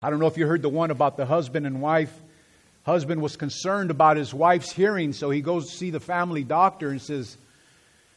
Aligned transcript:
I 0.00 0.10
don't 0.10 0.20
know 0.20 0.28
if 0.28 0.36
you 0.36 0.46
heard 0.46 0.62
the 0.62 0.68
one 0.68 0.90
about 0.90 1.16
the 1.16 1.26
husband 1.26 1.66
and 1.66 1.82
wife. 1.82 2.12
Husband 2.84 3.20
was 3.20 3.36
concerned 3.36 3.90
about 3.90 4.16
his 4.16 4.32
wife's 4.32 4.72
hearing, 4.72 5.12
so 5.12 5.28
he 5.28 5.40
goes 5.40 5.70
to 5.70 5.76
see 5.76 5.90
the 5.90 6.00
family 6.00 6.44
doctor 6.44 6.90
and 6.90 7.02
says, 7.02 7.36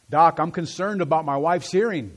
Doc, 0.10 0.40
I'm 0.40 0.52
concerned 0.52 1.02
about 1.02 1.26
my 1.26 1.38
wife's 1.38 1.72
hearing. 1.72 2.16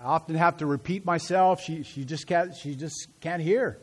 I 0.00 0.06
often 0.06 0.36
have 0.36 0.58
to 0.58 0.66
repeat 0.66 1.04
myself. 1.04 1.60
She, 1.62 1.82
she, 1.82 2.04
just, 2.04 2.26
can't, 2.26 2.54
she 2.56 2.76
just 2.76 3.08
can't 3.20 3.42
hear. 3.42 3.78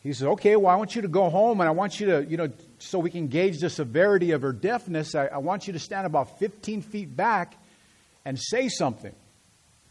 He 0.00 0.12
says, 0.14 0.26
Okay, 0.26 0.56
well, 0.56 0.72
I 0.72 0.76
want 0.76 0.96
you 0.96 1.02
to 1.02 1.08
go 1.08 1.28
home 1.28 1.60
and 1.60 1.68
I 1.68 1.72
want 1.72 2.00
you 2.00 2.06
to, 2.06 2.24
you 2.24 2.38
know, 2.38 2.48
so 2.78 2.98
we 2.98 3.10
can 3.10 3.28
gauge 3.28 3.58
the 3.58 3.68
severity 3.68 4.30
of 4.30 4.42
her 4.42 4.52
deafness, 4.52 5.14
I, 5.14 5.26
I 5.26 5.38
want 5.38 5.66
you 5.66 5.74
to 5.74 5.78
stand 5.78 6.06
about 6.06 6.38
15 6.38 6.80
feet 6.80 7.14
back 7.14 7.56
and 8.24 8.38
say 8.38 8.68
something. 8.68 9.14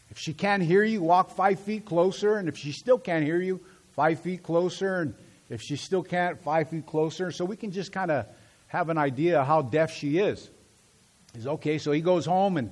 If 0.09 0.17
she 0.17 0.33
can't 0.33 0.63
hear 0.63 0.83
you, 0.83 1.01
walk 1.01 1.31
five 1.31 1.59
feet 1.59 1.85
closer. 1.85 2.37
And 2.37 2.49
if 2.49 2.57
she 2.57 2.71
still 2.71 2.97
can't 2.97 3.23
hear 3.23 3.41
you, 3.41 3.61
five 3.95 4.19
feet 4.19 4.43
closer, 4.43 5.01
and 5.01 5.15
if 5.49 5.61
she 5.61 5.75
still 5.75 6.03
can't, 6.03 6.41
five 6.41 6.69
feet 6.69 6.85
closer. 6.85 7.31
So 7.31 7.45
we 7.45 7.55
can 7.55 7.71
just 7.71 7.91
kind 7.91 8.11
of 8.11 8.25
have 8.67 8.89
an 8.89 8.97
idea 8.97 9.43
how 9.43 9.61
deaf 9.61 9.93
she 9.93 10.17
is. 10.17 10.49
He's 11.33 11.47
okay, 11.47 11.77
so 11.77 11.91
he 11.91 12.01
goes 12.01 12.25
home 12.25 12.57
and 12.57 12.71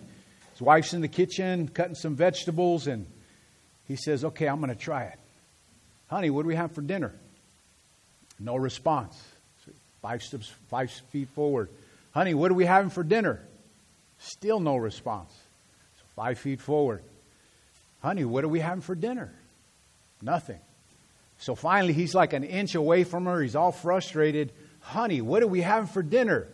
his 0.51 0.61
wife's 0.61 0.93
in 0.93 1.01
the 1.01 1.07
kitchen 1.07 1.67
cutting 1.67 1.95
some 1.95 2.15
vegetables, 2.15 2.87
and 2.87 3.05
he 3.87 3.95
says, 3.95 4.23
Okay, 4.23 4.47
I'm 4.47 4.59
going 4.59 4.69
to 4.69 4.75
try 4.75 5.03
it. 5.03 5.19
Honey, 6.07 6.29
what 6.29 6.43
do 6.43 6.47
we 6.47 6.55
have 6.55 6.71
for 6.71 6.81
dinner? 6.81 7.13
No 8.39 8.55
response. 8.55 9.21
Five 10.01 10.21
steps, 10.21 10.51
five 10.69 10.91
feet 11.11 11.29
forward. 11.29 11.69
Honey, 12.11 12.33
what 12.33 12.51
are 12.51 12.55
we 12.55 12.65
having 12.65 12.89
for 12.89 13.03
dinner? 13.03 13.41
Still 14.19 14.59
no 14.59 14.75
response. 14.75 15.31
So 15.97 16.03
five 16.15 16.37
feet 16.37 16.59
forward. 16.59 17.01
Honey, 18.01 18.25
what 18.25 18.43
are 18.43 18.49
we 18.49 18.59
having 18.59 18.81
for 18.81 18.95
dinner? 18.95 19.33
Nothing. 20.21 20.59
So 21.43 21.55
finally, 21.55 21.91
he's 21.91 22.15
like 22.15 22.31
an 22.31 22.45
inch 22.45 22.73
away 22.73 23.03
from 23.03 23.25
her. 23.25 23.41
He's 23.41 23.53
all 23.53 23.73
frustrated. 23.73 24.53
Honey, 24.79 25.19
what 25.19 25.43
are 25.43 25.47
we 25.47 25.59
having 25.59 25.89
for 25.89 26.01
dinner? 26.01 26.47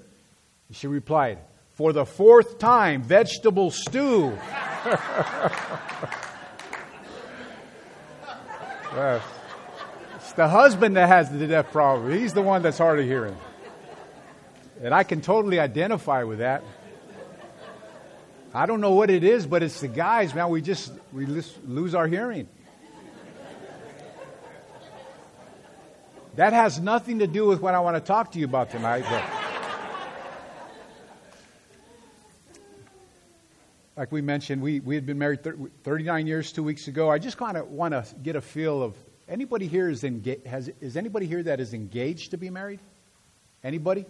She 0.71 0.87
replied, 0.87 1.37
For 1.73 1.93
the 1.93 2.07
fourth 2.07 2.57
time, 2.57 3.03
vegetable 3.03 3.69
stew. 3.69 4.35
It's 10.15 10.33
the 10.33 10.47
husband 10.47 10.97
that 10.97 11.07
has 11.07 11.29
the 11.29 11.45
deaf 11.45 11.71
problem. 11.71 12.11
He's 12.11 12.33
the 12.33 12.41
one 12.41 12.63
that's 12.63 12.79
hard 12.79 12.99
of 12.99 13.05
hearing. 13.05 13.37
And 14.81 14.95
I 14.95 15.03
can 15.03 15.21
totally 15.21 15.59
identify 15.59 16.23
with 16.23 16.39
that. 16.39 16.63
I 18.53 18.65
don't 18.65 18.81
know 18.81 18.95
what 18.95 19.11
it 19.11 19.23
is, 19.23 19.45
but 19.45 19.61
it's 19.61 19.79
the 19.79 19.87
guys, 19.87 20.33
man. 20.33 20.49
We 20.49 20.63
just 20.63 20.91
we 21.13 21.27
lose 21.27 21.93
our 21.93 22.07
hearing. 22.07 22.47
That 26.39 26.53
has 26.53 26.79
nothing 26.79 27.19
to 27.19 27.27
do 27.27 27.47
with 27.47 27.59
what 27.59 27.75
I 27.75 27.81
want 27.81 27.97
to 27.97 27.99
talk 27.99 28.31
to 28.31 28.39
you 28.39 28.45
about 28.45 28.69
tonight. 28.69 29.03
Like 33.97 34.09
we 34.13 34.21
mentioned, 34.21 34.61
we, 34.61 34.79
we 34.79 34.95
had 34.95 35.05
been 35.05 35.19
married 35.19 35.41
39 35.83 36.27
years 36.27 36.53
two 36.53 36.63
weeks 36.63 36.87
ago. 36.87 37.11
I 37.11 37.19
just 37.19 37.35
kind 37.35 37.57
of 37.57 37.67
want 37.67 37.93
to 37.93 38.05
get 38.23 38.37
a 38.37 38.41
feel 38.41 38.81
of 38.81 38.95
anybody 39.27 39.67
here 39.67 39.89
is 39.89 40.05
engaged. 40.05 40.47
Has, 40.47 40.69
is 40.79 40.95
anybody 40.95 41.25
here 41.25 41.43
that 41.43 41.59
is 41.59 41.73
engaged 41.73 42.31
to 42.31 42.37
be 42.37 42.49
married? 42.49 42.79
Anybody? 43.61 44.05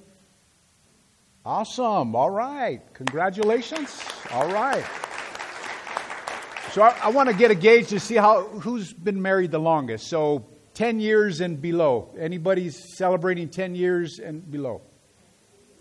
Awesome. 1.43 2.16
All 2.16 2.30
right. 2.30 2.83
Congratulations. 2.93 4.05
All 4.31 4.47
right. 4.49 4.86
So 6.73 6.83
I, 6.83 6.95
I 7.05 7.09
want 7.09 7.30
to 7.30 7.36
get 7.36 7.49
a 7.49 7.55
gauge 7.55 7.88
to 7.88 7.99
see 7.99 8.17
how 8.17 8.43
who's 8.43 8.93
been 8.93 9.19
married 9.19 9.49
the 9.49 9.58
longest. 9.58 10.09
So 10.09 10.45
10 10.80 11.02
years 11.02 11.41
and 11.41 11.61
below. 11.61 12.08
Anybody's 12.17 12.95
celebrating 12.95 13.49
10 13.49 13.75
years 13.75 14.19
and 14.19 14.49
below? 14.49 14.80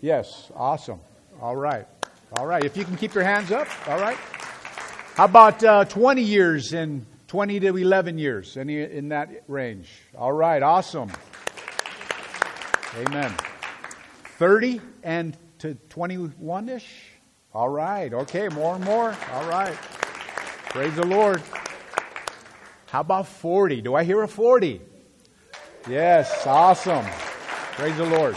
Yes, 0.01 0.51
awesome. 0.53 0.99
All 1.41 1.55
right. 1.55 1.87
All 2.33 2.45
right. 2.45 2.65
If 2.65 2.75
you 2.75 2.83
can 2.83 2.97
keep 2.97 3.13
your 3.13 3.23
hands 3.23 3.49
up, 3.49 3.69
all 3.87 3.97
right. 3.97 4.17
How 5.15 5.23
about 5.23 5.63
uh, 5.63 5.85
20 5.85 6.21
years 6.21 6.73
and 6.73 7.05
20 7.29 7.61
to 7.61 7.77
11 7.77 8.17
years? 8.17 8.57
Any 8.57 8.81
in 8.81 9.07
that 9.07 9.43
range? 9.47 9.89
All 10.17 10.33
right, 10.33 10.61
awesome. 10.61 11.09
Amen. 12.97 13.33
30 14.37 14.81
and 15.03 15.37
to 15.59 15.75
21 15.87 16.67
ish? 16.67 16.89
All 17.53 17.69
right. 17.69 18.13
Okay, 18.13 18.49
more 18.49 18.75
and 18.75 18.83
more. 18.83 19.15
All 19.31 19.47
right. 19.47 19.77
Praise 20.71 20.93
the 20.97 21.05
Lord. 21.05 21.41
How 22.87 22.99
about 22.99 23.27
40? 23.27 23.81
Do 23.81 23.95
I 23.95 24.03
hear 24.03 24.23
a 24.23 24.27
40? 24.27 24.88
Yes, 25.87 26.45
awesome. 26.45 27.05
Praise 27.73 27.95
the 27.97 28.05
Lord. 28.05 28.35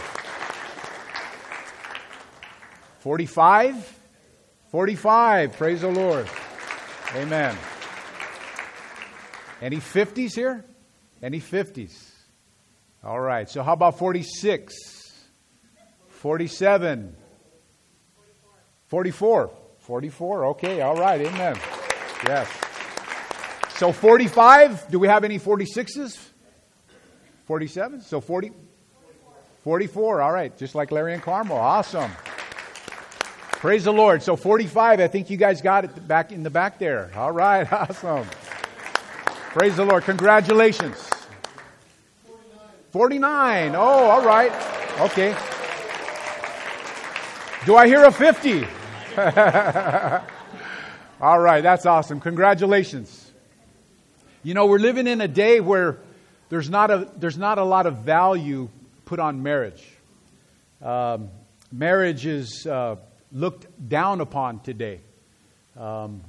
45? 2.99 3.99
45. 4.69 5.53
Praise 5.53 5.81
the 5.81 5.89
Lord. 5.89 6.29
Amen. 7.15 7.55
Any 9.61 9.77
50s 9.77 10.35
here? 10.35 10.63
Any 11.21 11.41
50s? 11.41 12.09
All 13.03 13.19
right. 13.19 13.49
So 13.49 13.61
how 13.61 13.73
about 13.73 13.99
46? 13.99 14.73
47? 16.07 17.15
44. 18.87 19.51
44. 19.79 20.45
Okay. 20.45 20.81
All 20.81 20.95
right. 20.95 21.21
Amen. 21.21 21.57
Yes. 22.25 22.49
So 23.75 23.91
45. 23.91 24.89
Do 24.89 24.99
we 24.99 25.07
have 25.07 25.23
any 25.23 25.39
46s? 25.39 26.29
47? 27.53 28.01
So 28.01 28.19
40? 28.19 28.51
44. 29.63 30.21
All 30.23 30.31
right. 30.31 30.57
Just 30.57 30.73
like 30.73 30.91
Larry 30.91 31.13
and 31.13 31.21
Carmel. 31.21 31.55
Awesome. 31.55 32.09
Praise 33.51 33.83
the 33.83 33.93
Lord. 33.93 34.23
So 34.23 34.35
45, 34.35 34.99
I 34.99 35.07
think 35.07 35.29
you 35.29 35.37
guys 35.37 35.61
got 35.61 35.85
it 35.85 36.07
back 36.07 36.31
in 36.31 36.41
the 36.41 36.49
back 36.49 36.79
there. 36.79 37.11
All 37.15 37.31
right. 37.31 37.67
Awesome. 37.71 38.25
Praise 39.51 39.75
the 39.75 39.85
Lord. 39.85 40.03
Congratulations. 40.03 41.07
49. 42.89 43.75
Oh, 43.75 43.79
all 43.79 44.25
right. 44.25 44.51
Okay. 45.01 45.35
Do 47.67 47.75
I 47.75 47.85
hear 47.85 48.03
a 48.03 48.11
50? 48.11 48.65
all 51.21 51.39
right. 51.39 51.61
That's 51.61 51.85
awesome. 51.85 52.19
Congratulations. 52.19 53.31
You 54.41 54.55
know, 54.55 54.65
we're 54.65 54.79
living 54.79 55.05
in 55.05 55.21
a 55.21 55.27
day 55.27 55.59
where 55.59 55.99
there's 56.49 56.69
not 56.69 56.91
a, 56.91 57.09
there's 57.17 57.37
not 57.37 57.57
a 57.57 57.63
lot 57.63 57.85
of 57.85 57.99
value 57.99 58.69
put 59.05 59.19
on 59.19 59.43
marriage. 59.43 59.83
Um, 60.81 61.29
marriage 61.71 62.25
is 62.25 62.65
uh, 62.67 62.97
looked 63.31 63.67
down 63.89 64.21
upon 64.21 64.59
today. 64.59 65.01
Um, 65.77 66.21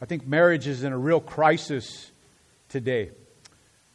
I 0.00 0.06
think 0.06 0.26
marriage 0.26 0.66
is 0.66 0.82
in 0.82 0.92
a 0.92 0.98
real 0.98 1.20
crisis 1.20 2.10
today. 2.68 3.10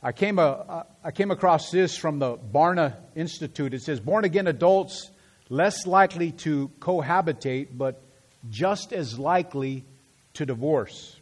I 0.03 0.11
came, 0.11 0.39
a, 0.39 0.85
I 1.03 1.11
came 1.11 1.29
across 1.29 1.69
this 1.69 1.95
from 1.95 2.19
the 2.19 2.37
Barna 2.37 2.95
Institute. 3.15 3.73
It 3.73 3.83
says 3.83 3.99
born 3.99 4.25
again 4.25 4.47
adults 4.47 5.11
less 5.49 5.85
likely 5.85 6.31
to 6.31 6.71
cohabitate, 6.79 7.67
but 7.77 8.01
just 8.49 8.93
as 8.93 9.19
likely 9.19 9.85
to 10.33 10.45
divorce. 10.45 11.19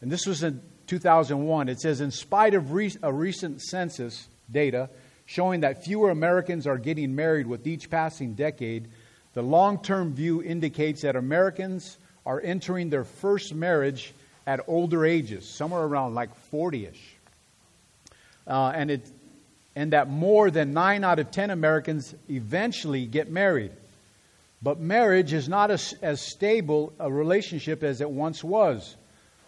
And 0.00 0.10
this 0.10 0.26
was 0.26 0.42
in 0.42 0.60
2001, 0.92 1.70
it 1.70 1.80
says, 1.80 2.02
in 2.02 2.10
spite 2.10 2.52
of 2.52 2.72
re- 2.72 2.94
a 3.02 3.10
recent 3.10 3.62
census 3.62 4.28
data 4.50 4.90
showing 5.24 5.60
that 5.60 5.82
fewer 5.82 6.10
Americans 6.10 6.66
are 6.66 6.76
getting 6.76 7.14
married 7.14 7.46
with 7.46 7.66
each 7.66 7.88
passing 7.88 8.34
decade, 8.34 8.90
the 9.32 9.40
long 9.40 9.82
term 9.82 10.12
view 10.12 10.42
indicates 10.42 11.00
that 11.00 11.16
Americans 11.16 11.96
are 12.26 12.42
entering 12.42 12.90
their 12.90 13.04
first 13.04 13.54
marriage 13.54 14.12
at 14.46 14.60
older 14.68 15.06
ages, 15.06 15.48
somewhere 15.48 15.82
around 15.82 16.14
like 16.14 16.34
40 16.50 16.84
ish. 16.84 17.16
Uh, 18.46 18.72
and, 18.74 19.02
and 19.74 19.94
that 19.94 20.10
more 20.10 20.50
than 20.50 20.74
9 20.74 21.04
out 21.04 21.18
of 21.18 21.30
10 21.30 21.48
Americans 21.48 22.14
eventually 22.28 23.06
get 23.06 23.30
married. 23.30 23.72
But 24.60 24.78
marriage 24.78 25.32
is 25.32 25.48
not 25.48 25.70
as 25.70 26.20
stable 26.20 26.92
a 26.98 27.10
relationship 27.10 27.82
as 27.82 28.02
it 28.02 28.10
once 28.10 28.44
was. 28.44 28.94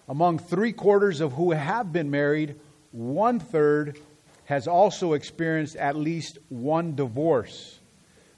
Among 0.08 0.38
three 0.38 0.72
quarters 0.72 1.20
of 1.20 1.32
who 1.32 1.52
have 1.52 1.92
been 1.92 2.10
married, 2.10 2.56
one 2.92 3.40
third 3.40 3.98
has 4.44 4.68
also 4.68 5.14
experienced 5.14 5.76
at 5.76 5.96
least 5.96 6.38
one 6.48 6.94
divorce. 6.94 7.78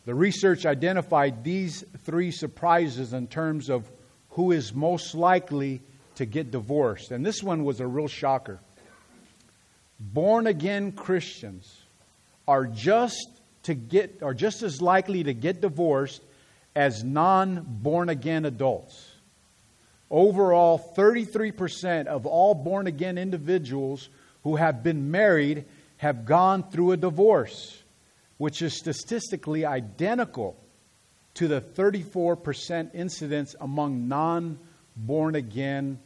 The 0.05 0.15
research 0.15 0.65
identified 0.65 1.43
these 1.43 1.85
three 2.05 2.31
surprises 2.31 3.13
in 3.13 3.27
terms 3.27 3.69
of 3.69 3.91
who 4.31 4.53
is 4.53 4.73
most 4.73 5.15
likely 5.15 5.81
to 6.15 6.25
get 6.25 6.53
divorced. 6.53 7.11
And 7.11 7.27
this 7.27 7.43
one 7.43 7.65
was 7.65 7.81
a 7.81 7.87
real 7.87 8.07
shocker. 8.07 8.61
Born 9.99 10.47
again 10.47 10.93
Christians 10.93 11.83
are 12.47 12.67
just 12.67 13.29
to 13.65 13.75
get 13.75 14.23
are 14.23 14.35
just 14.35 14.63
as 14.63 14.81
likely 14.81 15.25
to 15.25 15.35
get 15.35 15.61
divorced 15.61 16.23
as 16.77 17.03
non-born 17.03 18.09
again 18.09 18.45
adults. 18.45 19.06
Overall, 20.11 20.79
33% 20.97 22.07
of 22.07 22.27
all 22.27 22.55
born 22.55 22.87
again 22.87 23.19
individuals 23.19 24.09
who 24.45 24.57
have 24.57 24.83
been 24.83 25.11
married 25.11 25.65
have 25.97 26.25
gone 26.25 26.63
through 26.71 26.93
a 26.93 26.97
divorce, 26.97 27.83
which 28.39 28.63
is 28.63 28.79
statistically 28.79 29.65
identical 29.65 30.57
to 31.35 31.49
the 31.49 31.61
34% 31.61 32.95
incidence 32.95 33.57
among 33.61 34.09
non 34.09 34.59
born 34.97 35.35
again 35.35 35.99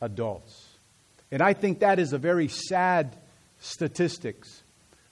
adults. 0.00 0.68
And 1.30 1.40
I 1.40 1.54
think 1.54 1.80
that 1.80 1.98
is 1.98 2.12
a 2.12 2.18
very 2.18 2.48
sad 2.48 3.16
statistics 3.58 4.62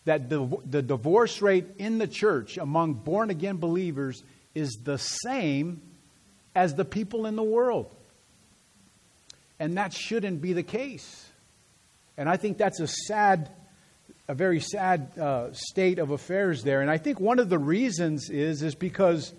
that 0.04 0.28
the, 0.28 0.58
the 0.66 0.82
divorce 0.82 1.40
rate 1.40 1.66
in 1.78 1.98
the 1.98 2.06
church 2.06 2.58
among 2.58 2.94
born 2.94 3.30
again 3.30 3.56
believers 3.56 4.22
is 4.54 4.78
the 4.84 4.98
same 4.98 5.80
as 6.54 6.74
the 6.74 6.84
people 6.84 7.26
in 7.26 7.36
the 7.36 7.42
world. 7.42 7.94
And 9.60 9.76
that 9.76 9.92
shouldn't 9.92 10.40
be 10.40 10.54
the 10.54 10.62
case. 10.62 11.28
And 12.16 12.28
I 12.30 12.38
think 12.38 12.56
that's 12.56 12.80
a 12.80 12.86
sad, 12.86 13.50
a 14.26 14.34
very 14.34 14.58
sad 14.58 15.16
uh, 15.18 15.52
state 15.52 15.98
of 15.98 16.10
affairs 16.10 16.62
there. 16.62 16.80
And 16.80 16.90
I 16.90 16.96
think 16.96 17.20
one 17.20 17.38
of 17.38 17.50
the 17.50 17.58
reasons 17.58 18.30
is, 18.30 18.62
is 18.62 18.74
because 18.74 19.34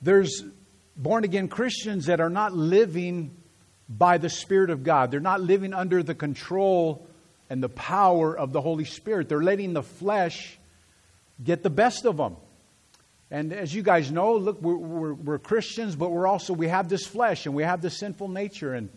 there's 0.00 0.42
born 0.96 1.24
again 1.24 1.48
Christians 1.48 2.06
that 2.06 2.20
are 2.20 2.30
not 2.30 2.54
living 2.54 3.36
by 3.86 4.16
the 4.16 4.30
Spirit 4.30 4.70
of 4.70 4.82
God. 4.82 5.10
They're 5.10 5.20
not 5.20 5.42
living 5.42 5.74
under 5.74 6.02
the 6.02 6.14
control 6.14 7.06
and 7.50 7.62
the 7.62 7.68
power 7.68 8.36
of 8.36 8.54
the 8.54 8.62
Holy 8.62 8.86
Spirit. 8.86 9.28
They're 9.28 9.42
letting 9.42 9.74
the 9.74 9.82
flesh 9.82 10.58
get 11.44 11.62
the 11.62 11.70
best 11.70 12.06
of 12.06 12.16
them. 12.16 12.36
And 13.30 13.52
as 13.52 13.74
you 13.74 13.82
guys 13.82 14.10
know, 14.10 14.36
look, 14.36 14.62
we're, 14.62 14.74
we're, 14.74 15.12
we're, 15.12 15.38
Christians, 15.38 15.96
but 15.96 16.10
we're 16.10 16.26
also, 16.26 16.54
we 16.54 16.68
have 16.68 16.88
this 16.88 17.06
flesh 17.06 17.44
and 17.44 17.54
we 17.54 17.62
have 17.62 17.82
this 17.82 17.98
sinful 17.98 18.28
nature. 18.28 18.72
And, 18.72 18.88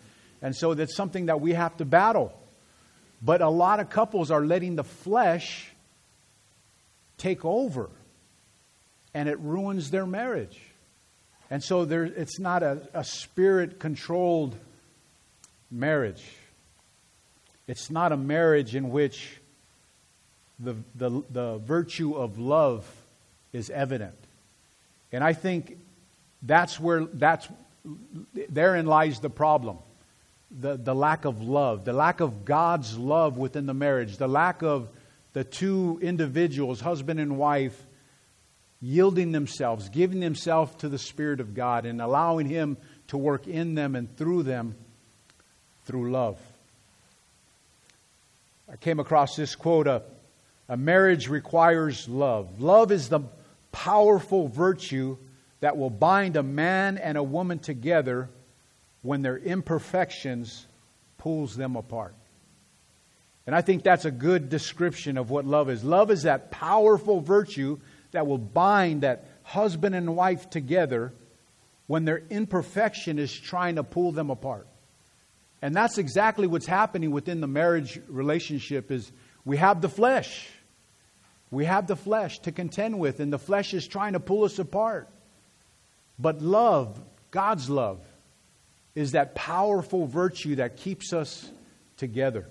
and 0.41 0.55
so 0.55 0.73
that's 0.73 0.95
something 0.95 1.27
that 1.27 1.41
we 1.41 1.53
have 1.53 1.77
to 1.77 1.85
battle. 1.85 2.33
But 3.21 3.41
a 3.41 3.49
lot 3.49 3.79
of 3.79 3.89
couples 3.89 4.31
are 4.31 4.43
letting 4.43 4.75
the 4.75 4.83
flesh 4.83 5.71
take 7.17 7.45
over, 7.45 7.89
and 9.13 9.29
it 9.29 9.39
ruins 9.39 9.91
their 9.91 10.05
marriage. 10.05 10.59
And 11.51 11.63
so 11.63 11.85
there, 11.85 12.05
it's 12.05 12.39
not 12.39 12.63
a, 12.63 12.87
a 12.93 13.03
spirit 13.03 13.79
controlled 13.79 14.55
marriage. 15.69 16.23
It's 17.67 17.91
not 17.91 18.11
a 18.11 18.17
marriage 18.17 18.73
in 18.73 18.89
which 18.89 19.37
the, 20.59 20.75
the, 20.95 21.23
the 21.29 21.57
virtue 21.59 22.15
of 22.15 22.39
love 22.39 22.89
is 23.53 23.69
evident. 23.69 24.15
And 25.11 25.23
I 25.23 25.33
think 25.33 25.77
that's 26.41 26.79
where, 26.79 27.05
that's, 27.05 27.47
therein 28.49 28.85
lies 28.85 29.19
the 29.19 29.29
problem. 29.29 29.77
The, 30.59 30.75
the 30.75 30.93
lack 30.93 31.25
of 31.25 31.41
love, 31.41 31.85
the 31.85 31.93
lack 31.93 32.19
of 32.19 32.43
God's 32.43 32.97
love 32.97 33.37
within 33.37 33.65
the 33.65 33.73
marriage, 33.73 34.17
the 34.17 34.27
lack 34.27 34.61
of 34.63 34.89
the 35.33 35.43
two 35.45 35.97
individuals, 36.01 36.81
husband 36.81 37.19
and 37.19 37.37
wife, 37.37 37.81
yielding 38.81 39.31
themselves, 39.31 39.87
giving 39.89 40.19
themselves 40.19 40.75
to 40.79 40.89
the 40.89 40.97
Spirit 40.97 41.39
of 41.39 41.53
God, 41.53 41.85
and 41.85 42.01
allowing 42.01 42.47
Him 42.47 42.75
to 43.07 43.17
work 43.17 43.47
in 43.47 43.75
them 43.75 43.95
and 43.95 44.15
through 44.17 44.43
them 44.43 44.75
through 45.85 46.11
love. 46.11 46.39
I 48.71 48.77
came 48.77 48.99
across 48.99 49.35
this 49.35 49.55
quote 49.55 49.87
a, 49.87 50.03
a 50.69 50.77
marriage 50.77 51.27
requires 51.27 52.07
love. 52.07 52.61
Love 52.61 52.91
is 52.91 53.09
the 53.09 53.21
powerful 53.71 54.47
virtue 54.47 55.17
that 55.59 55.77
will 55.77 55.89
bind 55.89 56.35
a 56.37 56.43
man 56.43 56.97
and 56.97 57.17
a 57.17 57.23
woman 57.23 57.59
together 57.59 58.29
when 59.01 59.21
their 59.21 59.37
imperfections 59.37 60.67
pulls 61.17 61.55
them 61.55 61.75
apart. 61.75 62.15
And 63.47 63.55
I 63.55 63.61
think 63.61 63.83
that's 63.83 64.05
a 64.05 64.11
good 64.11 64.49
description 64.49 65.17
of 65.17 65.29
what 65.29 65.45
love 65.45 65.69
is. 65.69 65.83
Love 65.83 66.11
is 66.11 66.23
that 66.23 66.51
powerful 66.51 67.21
virtue 67.21 67.79
that 68.11 68.27
will 68.27 68.37
bind 68.37 69.01
that 69.01 69.25
husband 69.43 69.95
and 69.95 70.15
wife 70.15 70.49
together 70.49 71.13
when 71.87 72.05
their 72.05 72.21
imperfection 72.29 73.19
is 73.19 73.33
trying 73.33 73.75
to 73.75 73.83
pull 73.83 74.11
them 74.11 74.29
apart. 74.29 74.67
And 75.61 75.75
that's 75.75 75.97
exactly 75.97 76.47
what's 76.47 76.65
happening 76.65 77.11
within 77.11 77.41
the 77.41 77.47
marriage 77.47 77.99
relationship 78.07 78.91
is 78.91 79.11
we 79.45 79.57
have 79.57 79.81
the 79.81 79.89
flesh. 79.89 80.49
We 81.49 81.65
have 81.65 81.87
the 81.87 81.95
flesh 81.95 82.39
to 82.39 82.51
contend 82.51 82.97
with 82.97 83.19
and 83.19 83.33
the 83.33 83.39
flesh 83.39 83.73
is 83.73 83.87
trying 83.87 84.13
to 84.13 84.19
pull 84.19 84.45
us 84.45 84.57
apart. 84.59 85.09
But 86.17 86.41
love, 86.41 87.01
God's 87.31 87.69
love, 87.69 87.99
is 88.95 89.13
that 89.13 89.35
powerful 89.35 90.05
virtue 90.05 90.55
that 90.55 90.77
keeps 90.77 91.13
us 91.13 91.49
together. 91.97 92.45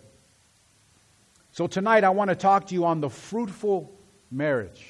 So 1.53 1.67
tonight 1.67 2.05
I 2.05 2.11
want 2.11 2.31
to 2.31 2.37
talk 2.37 2.69
to 2.69 2.75
you 2.75 2.85
on 2.85 3.01
the 3.01 3.11
fruitful 3.11 3.91
marriage. 4.31 4.87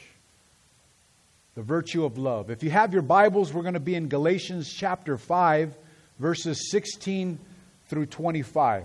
The 1.55 1.63
virtue 1.63 2.05
of 2.05 2.19
love. 2.19 2.51
If 2.51 2.63
you 2.63 2.71
have 2.71 2.93
your 2.93 3.03
Bibles, 3.03 3.53
we're 3.53 3.63
going 3.63 3.75
to 3.75 3.81
be 3.81 3.95
in 3.95 4.09
Galatians 4.09 4.73
chapter 4.73 5.17
5, 5.19 5.77
verses 6.19 6.71
16 6.71 7.39
through 7.89 8.07
25. 8.07 8.85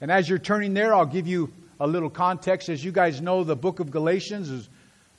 And 0.00 0.10
as 0.10 0.28
you're 0.28 0.38
turning 0.38 0.74
there, 0.74 0.94
I'll 0.94 1.06
give 1.06 1.26
you 1.26 1.52
a 1.80 1.86
little 1.86 2.10
context. 2.10 2.68
As 2.68 2.84
you 2.84 2.92
guys 2.92 3.20
know, 3.20 3.44
the 3.44 3.56
book 3.56 3.80
of 3.80 3.90
Galatians 3.90 4.50
is 4.50 4.68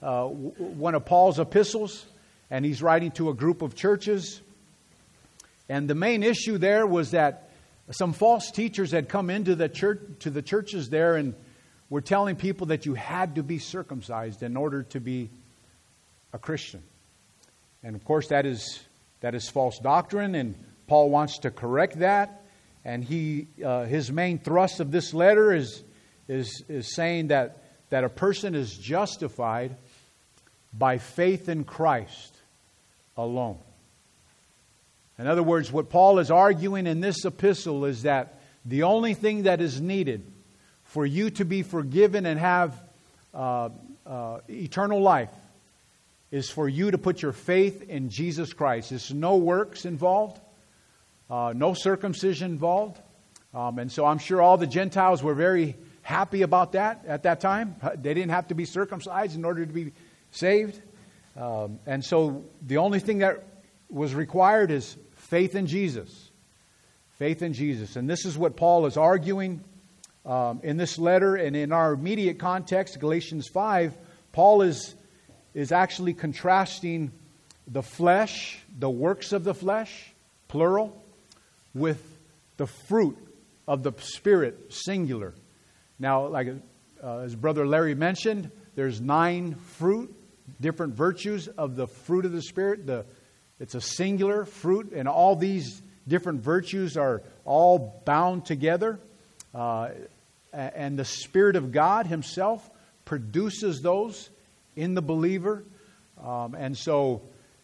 uh, 0.02 0.26
one 0.28 0.94
of 0.94 1.06
Paul's 1.06 1.40
epistles, 1.40 2.06
and 2.52 2.64
he's 2.64 2.84
writing 2.84 3.12
to 3.12 3.30
a 3.30 3.34
group 3.34 3.62
of 3.62 3.76
churches. 3.76 4.42
And 5.68 5.90
the 5.90 5.96
main 5.96 6.24
issue 6.24 6.58
there 6.58 6.86
was 6.86 7.12
that 7.12 7.50
some 7.92 8.14
false 8.14 8.52
teachers 8.52 8.92
had 8.92 9.10
come 9.10 9.30
into 9.30 9.56
the 9.56 9.70
church 9.70 10.02
to 10.20 10.30
the 10.30 10.42
churches 10.42 10.90
there 10.90 11.16
and 11.16 11.36
were 11.90 12.02
telling 12.02 12.36
people 12.36 12.68
that 12.68 12.86
you 12.86 12.96
had 12.96 13.36
to 13.36 13.44
be 13.44 13.60
circumcised 13.60 14.44
in 14.44 14.58
order 14.58 14.84
to 14.84 15.00
be 15.00 15.30
a 16.34 16.40
Christian. 16.40 16.84
And 17.84 17.96
of 17.96 18.04
course 18.04 18.28
that 18.30 18.46
is 18.46 18.84
that 19.22 19.36
is 19.36 19.50
false 19.50 19.80
doctrine 19.80 20.36
and 20.36 20.56
Paul 20.88 21.10
wants 21.10 21.40
to 21.40 21.52
correct 21.52 22.00
that. 22.00 22.44
And 22.84 23.04
he, 23.04 23.48
uh, 23.64 23.86
his 23.86 24.12
main 24.12 24.38
thrust 24.38 24.80
of 24.80 24.92
this 24.92 25.14
letter 25.14 25.54
is, 25.54 25.84
is, 26.28 26.64
is 26.70 26.94
saying 26.94 27.28
that, 27.28 27.64
that 27.90 28.04
a 28.04 28.10
person 28.10 28.54
is 28.54 28.78
justified 28.78 29.76
by 30.72 31.00
faith 31.00 31.50
in 31.50 31.64
Christ 31.64 32.36
alone. 33.18 33.58
In 35.18 35.28
other 35.28 35.44
words, 35.44 35.72
what 35.72 35.90
Paul 35.90 36.20
is 36.20 36.30
arguing 36.30 36.88
in 36.88 37.00
this 37.00 37.24
epistle 37.24 37.86
is 37.86 38.04
that 38.04 38.40
the 38.66 38.84
only 38.84 39.14
thing 39.14 39.44
that 39.44 39.62
is 39.62 39.80
needed 39.80 40.30
for 40.84 41.06
you 41.06 41.30
to 41.32 41.46
be 41.46 41.64
forgiven 41.64 42.26
and 42.26 42.40
have 42.40 42.82
uh, 43.34 43.70
uh, 44.06 44.40
eternal 44.50 45.02
life 45.02 45.32
is 46.32 46.50
for 46.50 46.68
you 46.68 46.92
to 46.92 46.98
put 46.98 47.22
your 47.22 47.32
faith 47.32 47.90
in 47.90 48.10
Jesus 48.10 48.52
Christ. 48.52 48.90
There's 48.90 49.14
no 49.14 49.38
works 49.38 49.86
involved. 49.86 50.40
Uh, 51.30 51.54
no 51.56 51.74
circumcision 51.74 52.52
involved. 52.52 53.00
Um, 53.54 53.80
and 53.80 53.92
so 53.92 54.06
I'm 54.06 54.18
sure 54.18 54.42
all 54.42 54.58
the 54.58 54.68
Gentiles 54.68 55.24
were 55.24 55.34
very 55.34 55.76
happy 56.02 56.42
about 56.42 56.74
that 56.74 57.06
at 57.08 57.24
that 57.24 57.40
time. 57.40 57.76
They 57.96 58.14
didn't 58.14 58.32
have 58.32 58.50
to 58.50 58.56
be 58.56 58.66
circumcised 58.66 59.36
in 59.36 59.46
order 59.46 59.66
to 59.66 59.74
be 59.74 59.94
saved. 60.32 60.82
Um, 61.38 61.80
and 61.86 62.04
so 62.04 62.46
the 62.62 62.78
only 62.78 63.00
thing 63.00 63.20
that 63.20 63.44
was 63.90 64.14
required 64.14 64.72
is 64.72 64.98
faith 65.36 65.54
in 65.54 65.68
Jesus. 65.68 66.32
Faith 67.20 67.42
in 67.42 67.52
Jesus. 67.52 67.98
And 67.98 68.10
this 68.10 68.24
is 68.24 68.38
what 68.38 68.56
Paul 68.56 68.86
is 68.86 68.96
arguing 68.96 69.62
um, 70.26 70.62
in 70.64 70.78
this 70.78 70.98
letter. 70.98 71.36
And 71.36 71.58
in 71.58 71.74
our 71.74 71.92
immediate 71.92 72.40
context, 72.40 73.02
Galatians 73.02 73.50
5, 73.50 73.98
Paul 74.32 74.62
is, 74.62 74.96
is 75.54 75.74
actually 75.74 76.14
contrasting 76.14 77.12
the 77.68 77.84
flesh, 77.84 78.60
the 78.80 78.90
works 78.90 79.34
of 79.34 79.44
the 79.44 79.54
flesh, 79.54 80.14
plural, 80.48 81.04
with 81.74 82.02
the 82.56 82.68
fruit 82.68 83.18
of 83.68 83.84
the 83.84 83.92
Spirit, 83.98 84.72
singular. 84.72 85.34
Now, 86.00 86.28
like 86.28 86.48
uh, 87.04 87.18
as 87.18 87.36
Brother 87.36 87.68
Larry 87.68 87.94
mentioned, 87.94 88.52
there's 88.76 89.02
nine 89.02 89.56
fruit, 89.56 90.16
different 90.62 90.94
virtues 90.94 91.50
of 91.50 91.76
the 91.76 91.88
fruit 91.88 92.24
of 92.24 92.32
the 92.32 92.42
Spirit. 92.42 92.88
The, 92.88 93.06
it's 93.60 93.76
a 93.76 93.82
singular 93.82 94.46
fruit, 94.46 94.92
and 94.94 95.08
all 95.08 95.36
these 95.36 95.82
different 96.08 96.42
virtues 96.42 96.98
are 96.98 97.22
all 97.46 98.02
bound 98.06 98.46
together. 98.46 99.00
Uh, 99.54 99.90
and 100.52 100.98
the 100.98 101.06
Spirit 101.06 101.56
of 101.56 101.72
God 101.72 102.08
Himself 102.08 102.70
produces 103.06 103.82
those 103.82 104.30
in 104.76 104.94
the 104.94 105.02
believer. 105.02 105.64
Um, 106.24 106.56
and 106.56 106.78
so, 106.78 107.22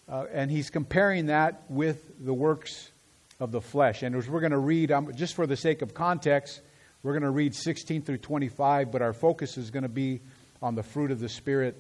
uh, 0.10 0.26
and 0.32 0.50
He's 0.50 0.70
comparing 0.70 1.28
that 1.28 1.64
with 1.70 2.26
the 2.26 2.34
works 2.34 2.90
of 3.40 3.52
the 3.52 3.62
flesh. 3.62 4.04
And 4.04 4.16
as 4.16 4.30
we're 4.30 4.40
going 4.40 4.52
to 4.52 4.58
read, 4.58 4.92
um, 4.92 5.14
just 5.16 5.36
for 5.36 5.48
the 5.48 5.58
sake 5.58 5.82
of 5.82 5.94
context, 5.94 6.62
we're 7.04 7.14
going 7.14 7.24
to 7.24 7.32
read 7.32 7.56
16 7.56 8.04
through 8.04 8.20
25, 8.20 8.92
but 8.92 9.02
our 9.02 9.14
focus 9.14 9.58
is 9.58 9.72
going 9.72 9.84
to 9.84 9.90
be 9.90 10.22
on 10.62 10.76
the 10.76 10.84
fruit 10.84 11.12
of 11.12 11.20
the 11.20 11.30
Spirit, 11.30 11.76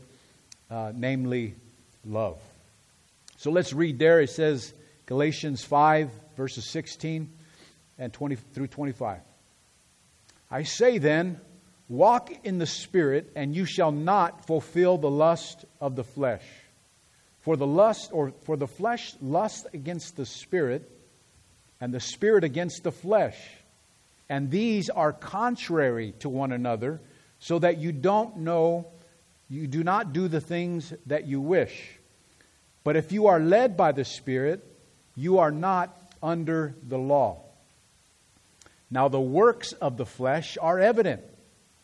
uh, 0.69 0.91
namely 0.95 1.55
love. 2.03 2.41
So 3.41 3.49
let's 3.49 3.73
read 3.73 3.97
there. 3.97 4.21
It 4.21 4.29
says 4.29 4.71
Galatians 5.07 5.63
5, 5.63 6.11
verses 6.37 6.63
16 6.69 7.27
and 7.97 8.13
20 8.13 8.35
through 8.35 8.67
25. 8.67 9.17
I 10.51 10.61
say 10.61 10.99
then, 10.99 11.41
walk 11.89 12.31
in 12.43 12.59
the 12.59 12.67
Spirit, 12.67 13.31
and 13.35 13.55
you 13.55 13.65
shall 13.65 13.91
not 13.91 14.45
fulfill 14.45 14.99
the 14.99 15.09
lust 15.09 15.65
of 15.79 15.95
the 15.95 16.03
flesh. 16.03 16.43
For 17.39 17.57
the 17.57 17.65
lust, 17.65 18.11
or 18.13 18.31
for 18.43 18.57
the 18.57 18.67
flesh 18.67 19.15
lust 19.19 19.65
against 19.73 20.17
the 20.17 20.27
Spirit, 20.27 20.87
and 21.79 21.91
the 21.91 21.99
Spirit 21.99 22.43
against 22.43 22.83
the 22.83 22.91
flesh. 22.91 23.39
And 24.29 24.51
these 24.51 24.91
are 24.91 25.11
contrary 25.11 26.13
to 26.19 26.29
one 26.29 26.51
another, 26.51 27.01
so 27.39 27.57
that 27.57 27.79
you 27.79 27.91
don't 27.91 28.37
know, 28.37 28.85
you 29.49 29.65
do 29.65 29.83
not 29.83 30.13
do 30.13 30.27
the 30.27 30.41
things 30.41 30.93
that 31.07 31.25
you 31.25 31.41
wish. 31.41 31.97
But 32.83 32.95
if 32.95 33.11
you 33.11 33.27
are 33.27 33.39
led 33.39 33.77
by 33.77 33.91
the 33.91 34.05
Spirit, 34.05 34.65
you 35.15 35.39
are 35.39 35.51
not 35.51 35.95
under 36.21 36.75
the 36.87 36.97
law. 36.97 37.43
Now, 38.89 39.07
the 39.07 39.21
works 39.21 39.71
of 39.73 39.97
the 39.97 40.05
flesh 40.05 40.57
are 40.61 40.79
evident, 40.79 41.21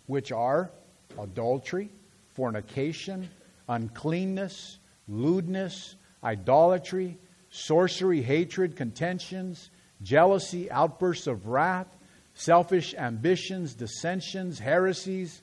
which 0.08 0.32
are 0.32 0.72
adultery, 1.18 1.90
fornication, 2.36 3.30
uncleanness, 3.70 4.80
lewdness, 5.08 5.96
idolatry, 6.24 7.18
sorcery, 7.50 8.22
hatred, 8.22 8.76
contentions, 8.76 9.70
jealousy, 10.02 10.70
outbursts 10.70 11.28
of 11.28 11.48
wrath, 11.48 11.88
selfish 12.34 12.94
ambitions, 12.96 13.74
dissensions, 13.74 14.60
heresies. 14.60 15.42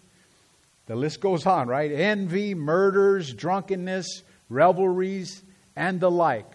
The 0.86 0.96
list 0.96 1.20
goes 1.20 1.46
on, 1.46 1.66
right? 1.66 1.90
Envy, 1.90 2.54
murders, 2.54 3.32
drunkenness, 3.32 4.22
revelries, 4.50 5.42
and 5.76 6.00
the 6.00 6.10
like, 6.10 6.50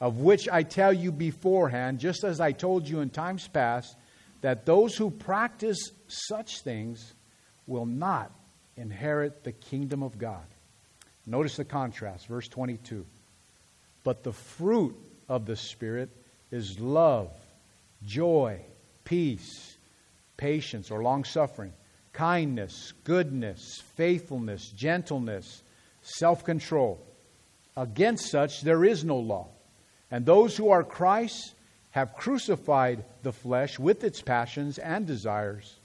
of 0.00 0.18
which 0.18 0.48
I 0.48 0.62
tell 0.62 0.92
you 0.92 1.10
beforehand, 1.12 1.98
just 1.98 2.24
as 2.24 2.40
I 2.40 2.52
told 2.52 2.88
you 2.88 3.00
in 3.00 3.10
times 3.10 3.48
past, 3.48 3.96
that 4.40 4.66
those 4.66 4.96
who 4.96 5.10
practice 5.10 5.90
such 6.06 6.60
things 6.60 7.14
will 7.66 7.86
not 7.86 8.30
inherit 8.76 9.44
the 9.44 9.52
kingdom 9.52 10.02
of 10.02 10.18
God. 10.18 10.44
Notice 11.26 11.56
the 11.56 11.64
contrast, 11.64 12.26
verse 12.26 12.48
22. 12.48 13.04
But 14.04 14.22
the 14.22 14.32
fruit 14.32 14.96
of 15.28 15.44
the 15.44 15.56
Spirit 15.56 16.08
is 16.50 16.80
love, 16.80 17.30
joy, 18.06 18.60
peace, 19.04 19.76
patience 20.36 20.90
or 20.90 21.02
long 21.02 21.24
suffering, 21.24 21.72
kindness, 22.12 22.92
goodness, 23.04 23.82
faithfulness, 23.96 24.70
gentleness, 24.70 25.62
self 26.00 26.44
control. 26.44 27.04
Against 27.78 28.28
such 28.28 28.62
there 28.62 28.84
is 28.84 29.04
no 29.04 29.18
law. 29.18 29.46
And 30.10 30.26
those 30.26 30.56
who 30.56 30.70
are 30.70 30.82
Christ's 30.82 31.54
have 31.90 32.14
crucified 32.14 33.04
the 33.22 33.32
flesh 33.32 33.78
with 33.78 34.02
its 34.02 34.20
passions 34.20 34.78
and 34.78 35.06
desires. 35.06 35.78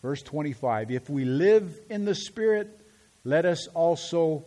Verse 0.00 0.22
25 0.22 0.90
If 0.90 1.10
we 1.10 1.26
live 1.26 1.78
in 1.90 2.06
the 2.06 2.14
Spirit, 2.14 2.80
let 3.22 3.44
us 3.44 3.66
also 3.68 4.46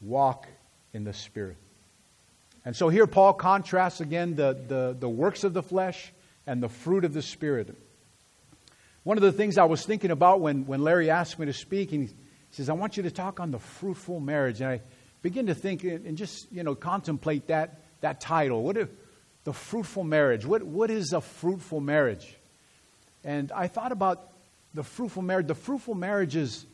walk 0.00 0.48
in 0.94 1.04
the 1.04 1.12
Spirit. 1.12 1.58
And 2.64 2.74
so 2.74 2.88
here 2.88 3.06
Paul 3.06 3.34
contrasts 3.34 4.00
again 4.00 4.34
the, 4.34 4.56
the, 4.66 4.96
the 4.98 5.08
works 5.08 5.44
of 5.44 5.52
the 5.52 5.62
flesh 5.62 6.12
and 6.46 6.62
the 6.62 6.68
fruit 6.70 7.04
of 7.04 7.12
the 7.12 7.22
Spirit. 7.22 7.76
One 9.02 9.18
of 9.18 9.22
the 9.22 9.32
things 9.32 9.58
I 9.58 9.64
was 9.64 9.84
thinking 9.84 10.10
about 10.10 10.40
when, 10.40 10.64
when 10.64 10.82
Larry 10.82 11.10
asked 11.10 11.38
me 11.38 11.44
to 11.44 11.52
speak, 11.52 11.92
and 11.92 12.08
he 12.08 12.14
says, 12.52 12.70
I 12.70 12.72
want 12.72 12.96
you 12.96 13.02
to 13.02 13.10
talk 13.10 13.38
on 13.38 13.50
the 13.50 13.58
fruitful 13.58 14.20
marriage. 14.20 14.60
And 14.60 14.70
I 14.70 14.80
begin 15.22 15.46
to 15.46 15.54
think 15.54 15.84
and 15.84 16.16
just, 16.16 16.50
you 16.52 16.62
know, 16.62 16.74
contemplate 16.74 17.46
that, 17.46 17.80
that 18.00 18.20
title. 18.20 18.62
What 18.62 18.76
if, 18.76 18.88
the 19.44 19.52
fruitful 19.52 20.04
marriage. 20.04 20.46
What, 20.46 20.62
what 20.62 20.90
is 20.90 21.12
a 21.12 21.20
fruitful 21.20 21.80
marriage? 21.80 22.36
And 23.24 23.50
I 23.50 23.66
thought 23.66 23.90
about 23.90 24.30
the 24.74 24.84
fruitful 24.84 25.22
marriage. 25.22 25.48
The 25.48 25.54
fruitful 25.54 25.94
marriage 25.94 26.36
is, 26.36 26.64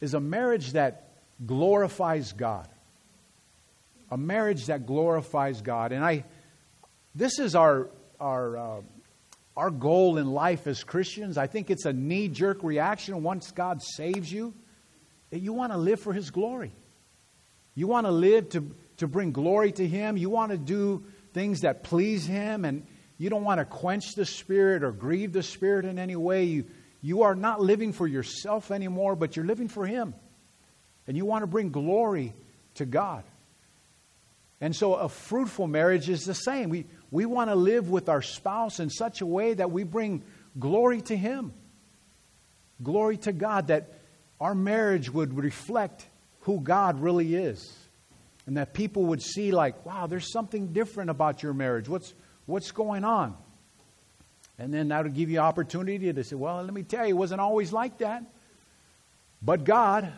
is 0.00 0.14
a 0.14 0.20
marriage 0.20 0.72
that 0.72 1.10
glorifies 1.44 2.32
God 2.32 2.68
a 4.14 4.16
marriage 4.16 4.66
that 4.66 4.86
glorifies 4.86 5.60
God. 5.60 5.90
And 5.90 6.04
I, 6.04 6.24
this 7.16 7.40
is 7.40 7.56
our, 7.56 7.88
our, 8.20 8.56
uh, 8.56 8.80
our 9.56 9.70
goal 9.70 10.18
in 10.18 10.30
life 10.30 10.68
as 10.68 10.84
Christians. 10.84 11.36
I 11.36 11.48
think 11.48 11.68
it's 11.68 11.84
a 11.84 11.92
knee 11.92 12.28
jerk 12.28 12.62
reaction 12.62 13.24
once 13.24 13.50
God 13.50 13.82
saves 13.82 14.30
you 14.30 14.54
that 15.30 15.40
you 15.40 15.52
want 15.52 15.72
to 15.72 15.78
live 15.78 15.98
for 15.98 16.12
His 16.12 16.30
glory. 16.30 16.72
You 17.74 17.86
want 17.86 18.06
to 18.06 18.12
live 18.12 18.50
to, 18.50 18.74
to 18.98 19.08
bring 19.08 19.32
glory 19.32 19.72
to 19.72 19.86
Him. 19.86 20.16
You 20.16 20.30
want 20.30 20.52
to 20.52 20.58
do 20.58 21.04
things 21.32 21.62
that 21.62 21.82
please 21.82 22.26
Him, 22.26 22.64
and 22.64 22.86
you 23.18 23.30
don't 23.30 23.44
want 23.44 23.58
to 23.58 23.64
quench 23.64 24.14
the 24.14 24.24
Spirit 24.24 24.84
or 24.84 24.92
grieve 24.92 25.32
the 25.32 25.42
Spirit 25.42 25.84
in 25.84 25.98
any 25.98 26.16
way. 26.16 26.44
You, 26.44 26.64
you 27.02 27.22
are 27.22 27.34
not 27.34 27.60
living 27.60 27.92
for 27.92 28.06
yourself 28.06 28.70
anymore, 28.70 29.16
but 29.16 29.36
you're 29.36 29.44
living 29.44 29.68
for 29.68 29.86
Him. 29.86 30.14
And 31.06 31.16
you 31.16 31.24
want 31.24 31.42
to 31.42 31.46
bring 31.46 31.70
glory 31.70 32.32
to 32.76 32.86
God. 32.86 33.24
And 34.60 34.74
so 34.74 34.94
a 34.94 35.08
fruitful 35.08 35.66
marriage 35.66 36.08
is 36.08 36.24
the 36.24 36.34
same. 36.34 36.70
We, 36.70 36.86
we 37.10 37.26
want 37.26 37.50
to 37.50 37.54
live 37.54 37.90
with 37.90 38.08
our 38.08 38.22
spouse 38.22 38.80
in 38.80 38.88
such 38.88 39.20
a 39.20 39.26
way 39.26 39.54
that 39.54 39.70
we 39.70 39.84
bring 39.84 40.22
glory 40.58 41.02
to 41.02 41.16
Him, 41.16 41.52
glory 42.82 43.16
to 43.18 43.32
God, 43.32 43.66
that 43.66 43.92
our 44.40 44.54
marriage 44.54 45.10
would 45.10 45.36
reflect 45.36 46.06
who 46.44 46.60
God 46.60 47.00
really 47.00 47.34
is. 47.34 47.72
And 48.46 48.58
that 48.58 48.74
people 48.74 49.06
would 49.06 49.22
see, 49.22 49.50
like, 49.50 49.86
wow, 49.86 50.06
there's 50.06 50.30
something 50.30 50.68
different 50.68 51.10
about 51.10 51.42
your 51.42 51.54
marriage. 51.54 51.88
What's, 51.88 52.12
what's 52.44 52.70
going 52.70 53.04
on? 53.04 53.34
And 54.58 54.72
then 54.72 54.88
that 54.88 55.04
would 55.04 55.14
give 55.14 55.30
you 55.30 55.38
opportunity 55.38 56.12
to 56.12 56.24
say, 56.24 56.36
well, 56.36 56.62
let 56.62 56.72
me 56.72 56.82
tell 56.82 57.06
you, 57.06 57.14
it 57.14 57.18
wasn't 57.18 57.40
always 57.40 57.72
like 57.72 57.98
that. 57.98 58.22
But 59.40 59.64
God, 59.64 60.12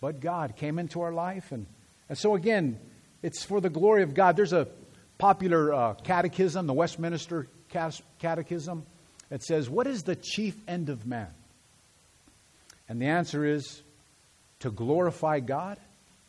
but 0.00 0.20
God 0.20 0.56
came 0.56 0.78
into 0.78 1.00
our 1.00 1.12
life. 1.12 1.50
And, 1.52 1.66
and 2.08 2.18
so, 2.18 2.34
again, 2.34 2.78
it's 3.22 3.42
for 3.42 3.60
the 3.60 3.70
glory 3.70 4.02
of 4.02 4.12
God. 4.12 4.36
There's 4.36 4.52
a 4.52 4.68
popular 5.16 5.72
uh, 5.72 5.94
catechism, 5.94 6.66
the 6.66 6.74
Westminster 6.74 7.48
Catechism, 8.18 8.84
that 9.30 9.42
says, 9.42 9.70
What 9.70 9.86
is 9.86 10.02
the 10.02 10.16
chief 10.16 10.56
end 10.68 10.90
of 10.90 11.06
man? 11.06 11.28
And 12.88 13.00
the 13.00 13.06
answer 13.06 13.44
is 13.44 13.82
to 14.60 14.70
glorify 14.70 15.40
God 15.40 15.78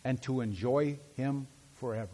and 0.03 0.21
to 0.23 0.41
enjoy 0.41 0.99
Him 1.15 1.47
forever. 1.79 2.09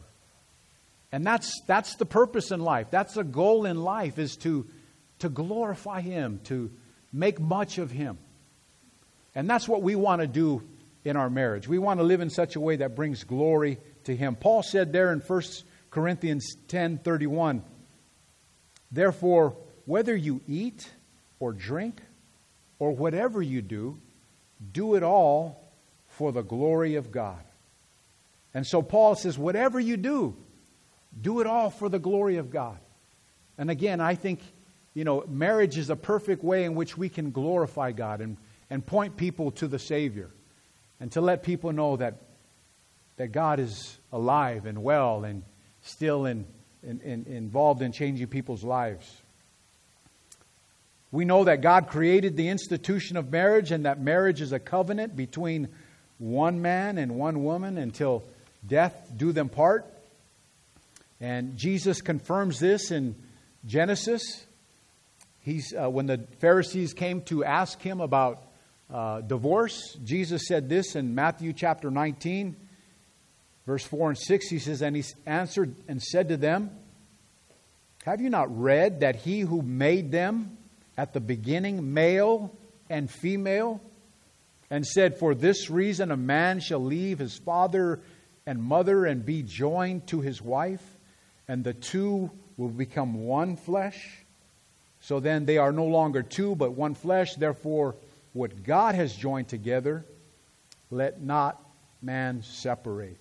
And 1.12 1.26
that's, 1.26 1.62
that's 1.68 1.96
the 1.96 2.06
purpose 2.06 2.52
in 2.52 2.60
life. 2.60 2.88
That's 2.92 3.14
the 3.14 3.24
goal 3.24 3.66
in 3.66 3.82
life 3.82 4.20
is 4.20 4.36
to, 4.38 4.68
to 5.20 5.30
glorify 5.30 6.02
Him, 6.02 6.42
to 6.46 6.72
make 7.14 7.40
much 7.40 7.78
of 7.78 7.92
Him. 7.92 8.18
And 9.34 9.50
that's 9.50 9.68
what 9.68 9.82
we 9.82 9.96
want 9.96 10.22
to 10.22 10.28
do 10.28 10.64
in 11.06 11.16
our 11.16 11.30
marriage. 11.30 11.68
We 11.68 11.80
want 11.80 12.00
to 12.00 12.04
live 12.04 12.22
in 12.22 12.30
such 12.30 12.56
a 12.56 12.60
way 12.60 12.78
that 12.78 12.96
brings 12.96 13.24
glory 13.24 13.78
to 14.04 14.16
him. 14.16 14.36
Paul 14.36 14.64
said 14.64 14.92
there 14.92 15.14
in 15.14 15.20
1 15.20 15.42
Corinthians 15.90 16.56
10:31, 16.68 17.64
"Therefore, 18.92 19.56
whether 19.86 20.16
you 20.16 20.42
eat 20.48 20.92
or 21.40 21.54
drink 21.54 22.02
or 22.80 22.92
whatever 22.92 23.42
you 23.42 23.62
do, 23.62 24.00
do 24.74 24.96
it 24.96 25.04
all 25.04 25.67
for 26.18 26.32
the 26.32 26.44
glory 26.44 26.96
of 26.96 27.12
God." 27.12 27.44
And 28.54 28.66
so 28.66 28.82
Paul 28.82 29.16
says, 29.16 29.38
whatever 29.38 29.80
you 29.80 29.98
do, 29.98 30.36
do 31.22 31.42
it 31.42 31.48
all 31.48 31.70
for 31.70 31.90
the 31.90 32.00
glory 32.00 32.38
of 32.38 32.50
God. 32.50 32.78
And 33.58 33.70
again, 33.70 34.02
I 34.02 34.16
think, 34.16 34.40
you 34.94 35.04
know, 35.04 35.24
marriage 35.28 35.78
is 35.78 35.90
a 35.90 35.96
perfect 35.96 36.44
way 36.44 36.64
in 36.64 36.76
which 36.76 36.98
we 36.98 37.10
can 37.10 37.32
glorify 37.32 37.92
God 37.92 38.20
and, 38.22 38.38
and 38.70 38.86
point 38.86 39.16
people 39.16 39.52
to 39.52 39.68
the 39.68 39.80
Savior 39.80 40.30
and 41.00 41.12
to 41.12 41.22
let 41.22 41.44
people 41.44 41.72
know 41.72 41.98
that 41.98 42.16
that 43.18 43.32
God 43.32 43.60
is 43.60 43.98
alive 44.14 44.66
and 44.66 44.84
well 44.84 45.24
and 45.24 45.44
still 45.82 46.26
in, 46.26 46.46
in, 46.84 47.02
in, 47.02 47.26
involved 47.26 47.82
in 47.82 47.92
changing 47.92 48.28
people's 48.28 48.64
lives. 48.64 49.22
We 51.12 51.26
know 51.26 51.44
that 51.44 51.62
God 51.62 51.88
created 51.88 52.38
the 52.38 52.50
institution 52.50 53.18
of 53.18 53.32
marriage 53.32 53.72
and 53.72 53.86
that 53.86 54.00
marriage 54.00 54.42
is 54.42 54.52
a 54.52 54.60
covenant 54.60 55.16
between 55.16 55.70
one 56.20 56.62
man 56.62 56.98
and 56.98 57.16
one 57.16 57.44
woman 57.44 57.78
until 57.78 58.24
death 58.66 59.12
do 59.16 59.32
them 59.32 59.50
part. 59.50 59.86
And 61.20 61.58
Jesus 61.58 62.02
confirms 62.02 62.60
this 62.60 62.92
in 62.92 63.16
Genesis. 63.66 64.46
He's, 65.40 65.74
uh, 65.74 65.90
when 65.90 66.06
the 66.06 66.20
Pharisees 66.40 66.94
came 66.94 67.22
to 67.24 67.44
ask 67.44 67.82
him 67.82 68.02
about 68.02 68.42
uh, 68.94 69.22
divorce, 69.22 69.98
Jesus 70.04 70.48
said 70.48 70.70
this 70.70 70.96
in 70.96 71.16
Matthew 71.16 71.54
chapter 71.54 71.90
19. 71.90 72.56
Verse 73.66 73.84
4 73.84 74.10
and 74.10 74.18
6, 74.18 74.50
he 74.50 74.60
says, 74.60 74.82
And 74.82 74.96
he 74.96 75.04
answered 75.26 75.76
and 75.88 76.02
said 76.02 76.30
to 76.30 76.38
them, 76.38 76.72
Have 78.06 78.22
you 78.22 78.30
not 78.30 78.58
read 78.58 79.02
that 79.02 79.18
he 79.18 79.42
who 79.42 79.62
made 79.62 80.12
them 80.12 80.58
at 80.98 81.14
the 81.14 81.20
beginning, 81.20 81.94
male 81.94 82.56
and 82.90 83.10
female, 83.10 83.82
and 84.70 84.86
said, 84.86 85.18
For 85.18 85.34
this 85.34 85.70
reason 85.70 86.12
a 86.12 86.18
man 86.18 86.60
shall 86.60 86.84
leave 86.84 87.20
his 87.20 87.38
father 87.38 88.00
and 88.46 88.62
mother 88.62 89.06
and 89.06 89.26
be 89.26 89.44
joined 89.44 90.08
to 90.08 90.22
his 90.22 90.42
wife, 90.42 90.84
and 91.48 91.64
the 91.64 91.74
two 91.74 92.32
will 92.58 92.70
become 92.70 93.26
one 93.26 93.56
flesh? 93.56 94.24
So 95.00 95.20
then 95.20 95.46
they 95.46 95.58
are 95.58 95.72
no 95.72 95.86
longer 95.86 96.24
two, 96.24 96.56
but 96.56 96.74
one 96.74 96.96
flesh. 96.96 97.36
Therefore, 97.36 97.96
what 98.34 98.64
God 98.64 98.96
has 98.96 99.16
joined 99.16 99.48
together, 99.48 100.06
let 100.90 101.22
not 101.22 101.62
man 102.02 102.44
separate. 102.44 103.18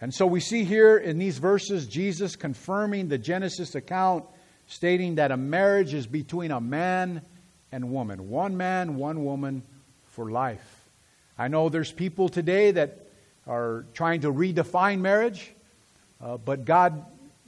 And 0.00 0.12
so 0.12 0.26
we 0.26 0.40
see 0.40 0.64
here 0.64 0.98
in 0.98 1.18
these 1.18 1.38
verses 1.38 1.86
Jesus 1.86 2.36
confirming 2.36 3.08
the 3.08 3.18
Genesis 3.18 3.74
account, 3.74 4.24
stating 4.66 5.14
that 5.14 5.30
a 5.30 5.36
marriage 5.36 5.94
is 5.94 6.06
between 6.06 6.50
a 6.50 6.60
man 6.60 7.22
and 7.72 7.90
woman. 7.90 8.28
One 8.28 8.56
man, 8.56 8.96
one 8.96 9.24
woman 9.24 9.62
for 10.16 10.30
life. 10.30 10.88
I 11.38 11.48
know 11.48 11.68
there's 11.68 11.92
people 11.92 12.30
today 12.30 12.70
that 12.70 13.06
are 13.46 13.84
trying 13.92 14.22
to 14.22 14.32
redefine 14.32 15.00
marriage, 15.00 15.52
uh, 16.22 16.38
but 16.38 16.64
God, 16.64 17.04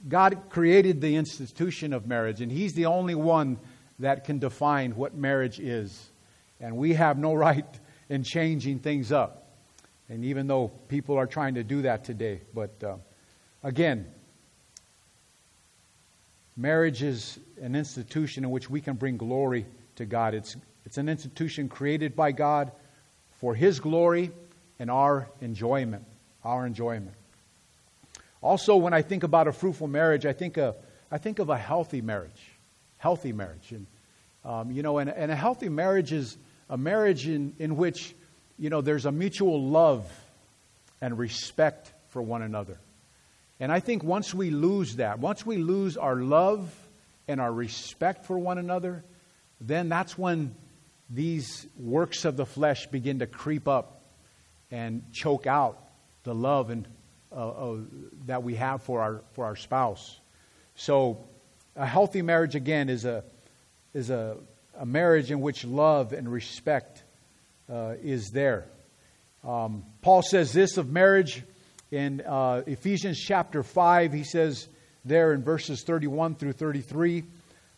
God 0.07 0.43
created 0.49 1.01
the 1.01 1.15
institution 1.15 1.93
of 1.93 2.05
marriage, 2.05 2.41
and 2.41 2.51
He's 2.51 2.73
the 2.73 2.85
only 2.85 3.15
one 3.15 3.57
that 3.97 4.23
can 4.23 4.37
define 4.37 4.91
what 4.91 5.15
marriage 5.15 5.59
is. 5.59 6.09
And 6.61 6.77
we 6.77 6.93
have 6.93 7.17
no 7.17 7.33
right 7.47 7.65
in 8.07 8.23
changing 8.23 8.79
things 8.79 9.11
up. 9.11 9.47
And 10.07 10.23
even 10.23 10.45
though 10.45 10.67
people 10.87 11.17
are 11.17 11.27
trying 11.27 11.55
to 11.55 11.63
do 11.63 11.81
that 11.81 12.03
today, 12.03 12.41
but 12.53 12.83
uh, 12.83 12.97
again, 13.63 14.05
marriage 16.55 17.01
is 17.01 17.39
an 17.59 17.75
institution 17.75 18.43
in 18.43 18.51
which 18.51 18.69
we 18.69 18.79
can 18.79 18.95
bring 18.95 19.17
glory 19.17 19.65
to 19.95 20.05
God. 20.05 20.35
It's, 20.35 20.55
it's 20.89 20.97
an 20.97 21.07
institution 21.07 21.69
created 21.69 22.15
by 22.15 22.31
God 22.31 22.71
for 23.39 23.53
His 23.53 23.79
glory 23.79 24.31
and 24.79 24.89
our 24.89 25.29
enjoyment. 25.39 26.03
Our 26.43 26.65
enjoyment. 26.65 27.13
Also, 28.41 28.75
when 28.75 28.91
I 28.91 29.03
think 29.03 29.21
about 29.21 29.47
a 29.47 29.51
fruitful 29.51 29.87
marriage, 29.87 30.25
I 30.25 30.33
think, 30.33 30.57
a, 30.57 30.73
I 31.11 31.19
think 31.19 31.37
of 31.37 31.51
a 31.51 31.57
healthy 31.59 32.01
marriage. 32.01 32.41
Healthy 32.97 33.33
marriage. 33.33 33.71
And, 33.71 33.85
um, 34.43 34.71
you 34.71 34.81
know, 34.81 34.97
and, 34.97 35.11
and 35.11 35.31
a 35.31 35.35
healthy 35.35 35.69
marriage 35.69 36.11
is 36.11 36.35
a 36.71 36.75
marriage 36.75 37.27
in, 37.27 37.53
in 37.59 37.77
which, 37.77 38.15
you 38.57 38.71
know, 38.71 38.81
there's 38.81 39.05
a 39.05 39.11
mutual 39.11 39.61
love 39.61 40.11
and 41.01 41.19
respect 41.19 41.93
for 42.07 42.19
one 42.19 42.41
another. 42.41 42.79
And 43.59 43.71
I 43.71 43.79
think 43.79 44.03
once 44.03 44.33
we 44.33 44.49
lose 44.49 44.95
that, 44.95 45.19
once 45.19 45.45
we 45.45 45.57
lose 45.57 45.97
our 45.97 46.15
love 46.15 46.73
and 47.27 47.39
our 47.39 47.53
respect 47.53 48.25
for 48.25 48.39
one 48.39 48.57
another, 48.57 49.03
then 49.61 49.87
that's 49.87 50.17
when 50.17 50.55
these 51.09 51.67
works 51.77 52.25
of 52.25 52.37
the 52.37 52.45
flesh 52.45 52.87
begin 52.87 53.19
to 53.19 53.27
creep 53.27 53.67
up 53.67 54.03
and 54.71 55.03
choke 55.11 55.47
out 55.47 55.79
the 56.23 56.35
love 56.35 56.69
and, 56.69 56.87
uh, 57.31 57.49
uh, 57.49 57.77
that 58.25 58.43
we 58.43 58.55
have 58.55 58.83
for 58.83 59.01
our, 59.01 59.21
for 59.33 59.45
our 59.45 59.55
spouse. 59.55 60.19
So, 60.75 61.25
a 61.75 61.85
healthy 61.85 62.21
marriage, 62.21 62.55
again, 62.55 62.89
is 62.89 63.05
a, 63.05 63.23
is 63.93 64.09
a, 64.09 64.37
a 64.77 64.85
marriage 64.85 65.31
in 65.31 65.41
which 65.41 65.63
love 65.65 66.13
and 66.13 66.31
respect 66.31 67.03
uh, 67.71 67.95
is 68.01 68.31
there. 68.31 68.65
Um, 69.43 69.85
Paul 70.01 70.21
says 70.21 70.51
this 70.51 70.77
of 70.77 70.89
marriage 70.89 71.43
in 71.91 72.21
uh, 72.21 72.63
Ephesians 72.67 73.19
chapter 73.19 73.63
5. 73.63 74.13
He 74.13 74.23
says 74.23 74.67
there 75.05 75.33
in 75.33 75.43
verses 75.43 75.83
31 75.83 76.35
through 76.35 76.53
33. 76.53 77.23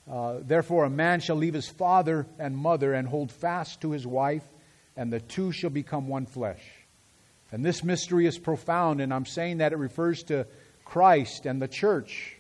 Uh, 0.10 0.40
Therefore, 0.42 0.86
a 0.86 0.90
man 0.90 1.20
shall 1.20 1.36
leave 1.36 1.54
his 1.54 1.68
father 1.68 2.26
and 2.40 2.58
mother 2.58 2.94
and 2.94 3.08
hold 3.08 3.32
fast 3.32 3.82
to 3.82 3.92
his 3.92 4.06
wife, 4.06 4.44
and 4.96 5.12
the 5.12 5.20
two 5.20 5.52
shall 5.52 5.70
become 5.70 6.08
one 6.08 6.26
flesh. 6.26 6.62
And 7.52 7.66
this 7.66 7.84
mystery 7.84 8.26
is 8.26 8.38
profound, 8.38 9.02
and 9.02 9.14
I'm 9.14 9.26
saying 9.26 9.58
that 9.58 9.74
it 9.74 9.78
refers 9.78 10.24
to 10.24 10.48
Christ 10.86 11.46
and 11.46 11.62
the 11.62 11.68
church. 11.68 12.38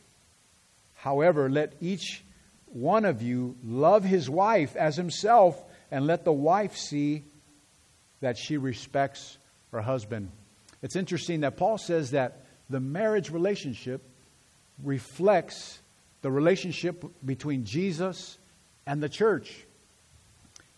However, 0.95 1.49
let 1.49 1.73
each 1.81 2.23
one 2.67 3.05
of 3.05 3.21
you 3.21 3.57
love 3.63 4.03
his 4.03 4.29
wife 4.29 4.75
as 4.75 4.95
himself, 4.95 5.61
and 5.91 6.07
let 6.07 6.23
the 6.23 6.31
wife 6.31 6.77
see 6.77 7.25
that 8.21 8.37
she 8.37 8.57
respects 8.57 9.37
her 9.71 9.81
husband. 9.81 10.31
It's 10.81 10.95
interesting 10.95 11.41
that 11.41 11.57
Paul 11.57 11.77
says 11.77 12.11
that 12.11 12.45
the 12.69 12.79
marriage 12.79 13.29
relationship 13.29 14.01
reflects 14.81 15.80
the 16.21 16.31
relationship 16.31 17.03
between 17.25 17.65
Jesus 17.65 18.37
and 18.85 19.01
the 19.01 19.09
church. 19.09 19.65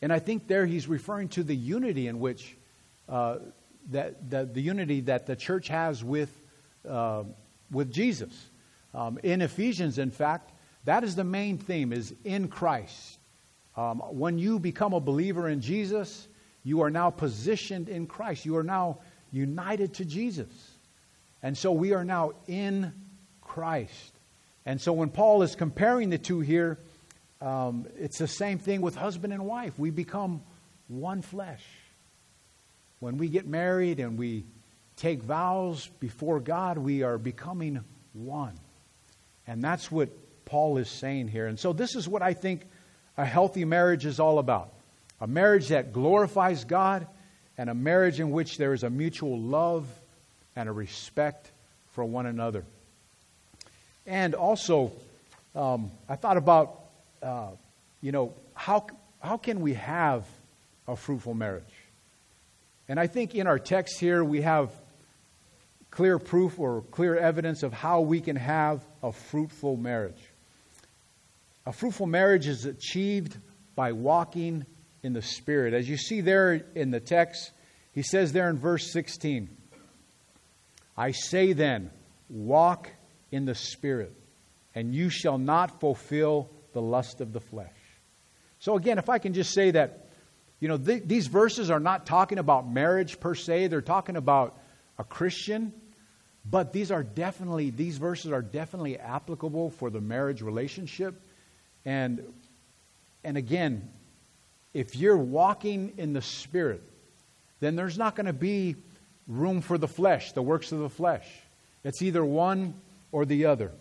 And 0.02 0.12
I 0.12 0.20
think 0.20 0.48
there 0.48 0.66
he's 0.66 0.88
referring 0.88 1.30
to 1.30 1.44
the 1.44 1.56
unity 1.56 2.08
in 2.08 2.20
which 2.20 2.58
uh, 3.08 3.38
that, 3.92 4.30
that, 4.30 4.54
the 4.54 4.62
unity 4.62 5.02
that 5.02 5.26
the 5.26 5.36
church 5.36 5.68
has 5.68 6.04
with, 6.04 6.30
uh, 6.88 7.24
with 7.72 7.92
Jesus. 7.92 8.50
Um, 8.94 9.20
in 9.24 9.42
Ephesians, 9.42 9.98
in 9.98 10.12
fact, 10.12 10.52
that 10.86 11.04
is 11.04 11.16
the 11.16 11.24
main 11.24 11.58
theme: 11.58 11.94
is 11.94 12.14
in 12.24 12.48
Christ. 12.48 13.18
Um, 13.76 14.00
when 14.00 14.38
you 14.38 14.60
become 14.60 14.94
a 14.94 15.00
believer 15.00 15.50
in 15.50 15.62
Jesus, 15.62 16.28
you 16.64 16.82
are 16.82 16.90
now 16.90 17.10
positioned 17.10 17.90
in 17.90 18.06
Christ. 18.06 18.46
You 18.46 18.58
are 18.58 18.64
now 18.64 19.00
united 19.32 19.96
to 19.96 20.06
Jesus, 20.06 20.78
and 21.42 21.58
so 21.58 21.72
we 21.72 21.94
are 21.94 22.06
now 22.06 22.34
in 22.48 22.94
Christ. 23.42 24.13
And 24.66 24.80
so 24.80 24.94
when 24.94 25.10
Paul 25.10 25.42
is 25.42 25.56
comparing 25.56 26.10
the 26.10 26.18
two 26.18 26.40
here, 26.40 26.80
um, 27.42 27.88
it's 27.98 28.18
the 28.18 28.28
same 28.28 28.58
thing 28.58 28.82
with 28.82 28.96
husband 28.96 29.34
and 29.34 29.46
wife. 29.46 29.78
We 29.78 29.90
become 29.90 30.42
one 30.88 31.22
flesh. 31.22 31.64
When 33.00 33.18
we 33.18 33.28
get 33.28 33.46
married 33.46 34.00
and 34.00 34.18
we 34.18 34.46
take 34.96 35.22
vows 35.22 35.90
before 36.00 36.40
God, 36.40 36.78
we 36.78 37.04
are 37.04 37.18
becoming 37.18 37.84
one. 38.14 38.54
And 39.46 39.62
that's 39.62 39.92
what 39.92 40.10
Paul 40.46 40.78
is 40.78 40.90
saying 40.90 41.28
here. 41.28 41.48
And 41.48 41.60
so 41.60 41.74
this 41.74 41.96
is 41.96 42.08
what 42.08 42.22
I 42.22 42.34
think 42.34 42.66
a 43.18 43.26
healthy 43.26 43.66
marriage 43.66 44.06
is 44.06 44.20
all 44.20 44.40
about 44.40 44.74
a 45.20 45.28
marriage 45.28 45.70
that 45.70 45.94
glorifies 45.94 46.64
God 46.64 47.08
and 47.58 47.70
a 47.70 47.74
marriage 47.74 48.20
in 48.20 48.32
which 48.32 48.58
there 48.58 48.74
is 48.74 48.84
a 48.84 48.90
mutual 48.90 49.40
love 49.40 49.88
and 50.56 50.68
a 50.68 50.72
respect 50.72 51.52
for 51.88 52.04
one 52.04 52.26
another. 52.26 52.66
And 54.06 54.36
also, 54.36 54.92
um, 55.56 55.92
I 56.10 56.16
thought 56.16 56.38
about, 56.38 56.80
uh, 57.22 57.52
you 58.02 58.12
know, 58.12 58.34
how, 58.54 58.88
how 59.22 59.38
can 59.38 59.62
we 59.62 59.74
have 59.76 60.26
a 60.88 60.96
fruitful 60.96 61.34
marriage? 61.34 61.64
And 62.90 63.00
I 63.00 63.08
think 63.08 63.34
in 63.34 63.48
our 63.48 63.60
text 63.60 64.00
here, 64.00 64.24
we 64.24 64.42
have 64.42 64.72
clear 65.90 66.20
proof 66.20 66.60
or 66.60 66.82
clear 66.92 67.16
evidence 67.16 67.64
of 67.64 67.72
how 67.72 68.02
we 68.02 68.20
can 68.20 68.36
have 68.36 68.82
a 69.02 69.12
fruitful 69.12 69.78
marriage. 69.78 70.22
A 71.66 71.72
fruitful 71.72 72.08
marriage 72.08 72.48
is 72.48 72.66
achieved 72.66 73.38
by 73.76 73.94
walking 73.94 74.66
in 75.02 75.14
the 75.14 75.22
Spirit. 75.22 75.74
As 75.74 75.88
you 75.88 75.98
see 75.98 76.22
there 76.22 76.66
in 76.76 76.92
the 76.92 77.00
text, 77.00 77.52
he 77.94 78.02
says 78.02 78.34
there 78.34 78.50
in 78.50 78.58
verse 78.58 78.92
16, 78.92 79.50
I 80.98 81.12
say 81.12 81.54
then, 81.54 81.92
walk 82.30 82.90
in 83.34 83.46
the 83.46 83.56
Spirit, 83.56 84.14
and 84.76 84.94
you 84.94 85.10
shall 85.10 85.40
not 85.40 85.80
fulfill 85.80 86.52
the 86.74 86.82
lust 86.82 87.20
of 87.20 87.34
the 87.34 87.40
flesh. 87.40 87.68
So, 88.60 88.78
again, 88.78 89.00
if 89.00 89.10
I 89.10 89.18
can 89.18 89.34
just 89.34 89.54
say 89.56 89.72
that, 89.72 90.12
you 90.60 90.68
know, 90.68 90.78
th- 90.78 91.04
these 91.08 91.26
verses 91.26 91.72
are 91.72 91.80
not 91.80 92.06
talking 92.06 92.38
about 92.38 92.70
marriage 92.70 93.20
per 93.20 93.34
se, 93.34 93.68
they're 93.68 93.82
talking 93.82 94.18
about 94.18 94.56
a 95.00 95.04
Christian, 95.04 95.74
but 96.48 96.74
these 96.74 96.92
are 96.92 97.02
definitely, 97.02 97.72
these 97.72 97.98
verses 97.98 98.32
are 98.32 98.44
definitely 98.44 99.00
applicable 99.00 99.72
for 99.72 99.90
the 99.90 100.00
marriage 100.00 100.44
relationship. 100.44 101.20
And, 101.86 102.22
and 103.24 103.36
again, 103.36 103.90
if 104.76 104.96
you're 104.96 105.18
walking 105.18 105.94
in 105.98 106.14
the 106.14 106.22
Spirit, 106.22 106.84
then 107.62 107.76
there's 107.76 107.98
not 107.98 108.16
going 108.16 108.28
to 108.28 108.34
be 108.34 108.76
room 109.28 109.62
for 109.62 109.80
the 109.80 109.88
flesh, 109.88 110.34
the 110.34 110.44
works 110.44 110.72
of 110.72 110.80
the 110.80 110.90
flesh. 110.90 111.28
It's 111.84 112.04
either 112.04 112.24
one 112.24 112.76
or 113.14 113.26
the 113.26 113.46
other. 113.46 113.72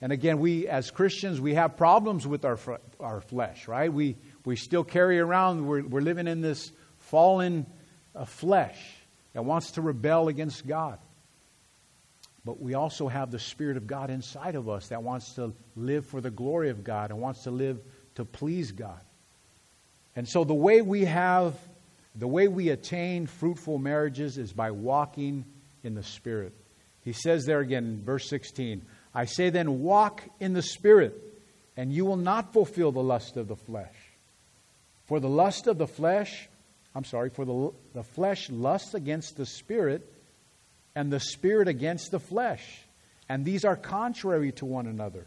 And 0.00 0.10
again, 0.10 0.40
we 0.40 0.66
as 0.66 0.90
Christians, 0.90 1.40
we 1.40 1.54
have 1.54 1.76
problems 1.76 2.26
with 2.26 2.44
our, 2.44 2.58
our 2.98 3.20
flesh, 3.20 3.68
right? 3.68 3.92
We, 3.92 4.16
we 4.44 4.56
still 4.56 4.82
carry 4.82 5.20
around, 5.20 5.64
we're, 5.64 5.86
we're 5.86 6.00
living 6.00 6.26
in 6.26 6.40
this 6.40 6.72
fallen 6.98 7.66
uh, 8.16 8.24
flesh 8.24 8.76
that 9.34 9.44
wants 9.44 9.72
to 9.72 9.82
rebel 9.82 10.26
against 10.26 10.66
God. 10.66 10.98
But 12.44 12.60
we 12.60 12.74
also 12.74 13.06
have 13.06 13.30
the 13.30 13.38
Spirit 13.38 13.76
of 13.76 13.86
God 13.86 14.10
inside 14.10 14.56
of 14.56 14.68
us 14.68 14.88
that 14.88 15.04
wants 15.04 15.34
to 15.34 15.52
live 15.76 16.06
for 16.06 16.20
the 16.20 16.30
glory 16.30 16.70
of 16.70 16.82
God 16.82 17.10
and 17.10 17.20
wants 17.20 17.44
to 17.44 17.52
live 17.52 17.80
to 18.16 18.24
please 18.24 18.72
God. 18.72 19.00
And 20.16 20.28
so 20.28 20.42
the 20.42 20.52
way 20.54 20.82
we 20.82 21.04
have, 21.04 21.54
the 22.16 22.26
way 22.26 22.48
we 22.48 22.70
attain 22.70 23.26
fruitful 23.26 23.78
marriages 23.78 24.36
is 24.36 24.52
by 24.52 24.72
walking 24.72 25.44
in 25.84 25.94
the 25.94 26.02
Spirit. 26.02 26.54
He 27.02 27.12
says 27.12 27.44
there 27.44 27.60
again, 27.60 28.02
verse 28.04 28.28
16, 28.28 28.82
I 29.14 29.24
say 29.26 29.50
then, 29.50 29.80
walk 29.80 30.22
in 30.40 30.52
the 30.52 30.62
Spirit, 30.62 31.14
and 31.76 31.92
you 31.92 32.04
will 32.04 32.16
not 32.16 32.52
fulfill 32.52 32.92
the 32.92 33.02
lust 33.02 33.36
of 33.36 33.48
the 33.48 33.56
flesh. 33.56 33.94
For 35.06 35.20
the 35.20 35.28
lust 35.28 35.66
of 35.66 35.78
the 35.78 35.86
flesh, 35.86 36.48
I'm 36.94 37.04
sorry, 37.04 37.30
for 37.30 37.44
the, 37.44 37.72
the 37.94 38.02
flesh 38.02 38.48
lusts 38.50 38.94
against 38.94 39.36
the 39.36 39.46
Spirit, 39.46 40.10
and 40.94 41.12
the 41.12 41.20
Spirit 41.20 41.68
against 41.68 42.10
the 42.10 42.20
flesh. 42.20 42.64
And 43.28 43.44
these 43.44 43.64
are 43.64 43.76
contrary 43.76 44.52
to 44.52 44.64
one 44.64 44.86
another, 44.86 45.26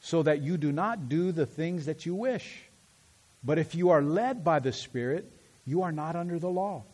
so 0.00 0.22
that 0.22 0.42
you 0.42 0.56
do 0.56 0.72
not 0.72 1.08
do 1.08 1.32
the 1.32 1.46
things 1.46 1.86
that 1.86 2.04
you 2.04 2.14
wish. 2.14 2.64
But 3.44 3.58
if 3.58 3.74
you 3.74 3.90
are 3.90 4.02
led 4.02 4.44
by 4.44 4.58
the 4.58 4.72
Spirit, 4.72 5.30
you 5.64 5.82
are 5.82 5.92
not 5.92 6.16
under 6.16 6.38
the 6.38 6.50
law. 6.50 6.84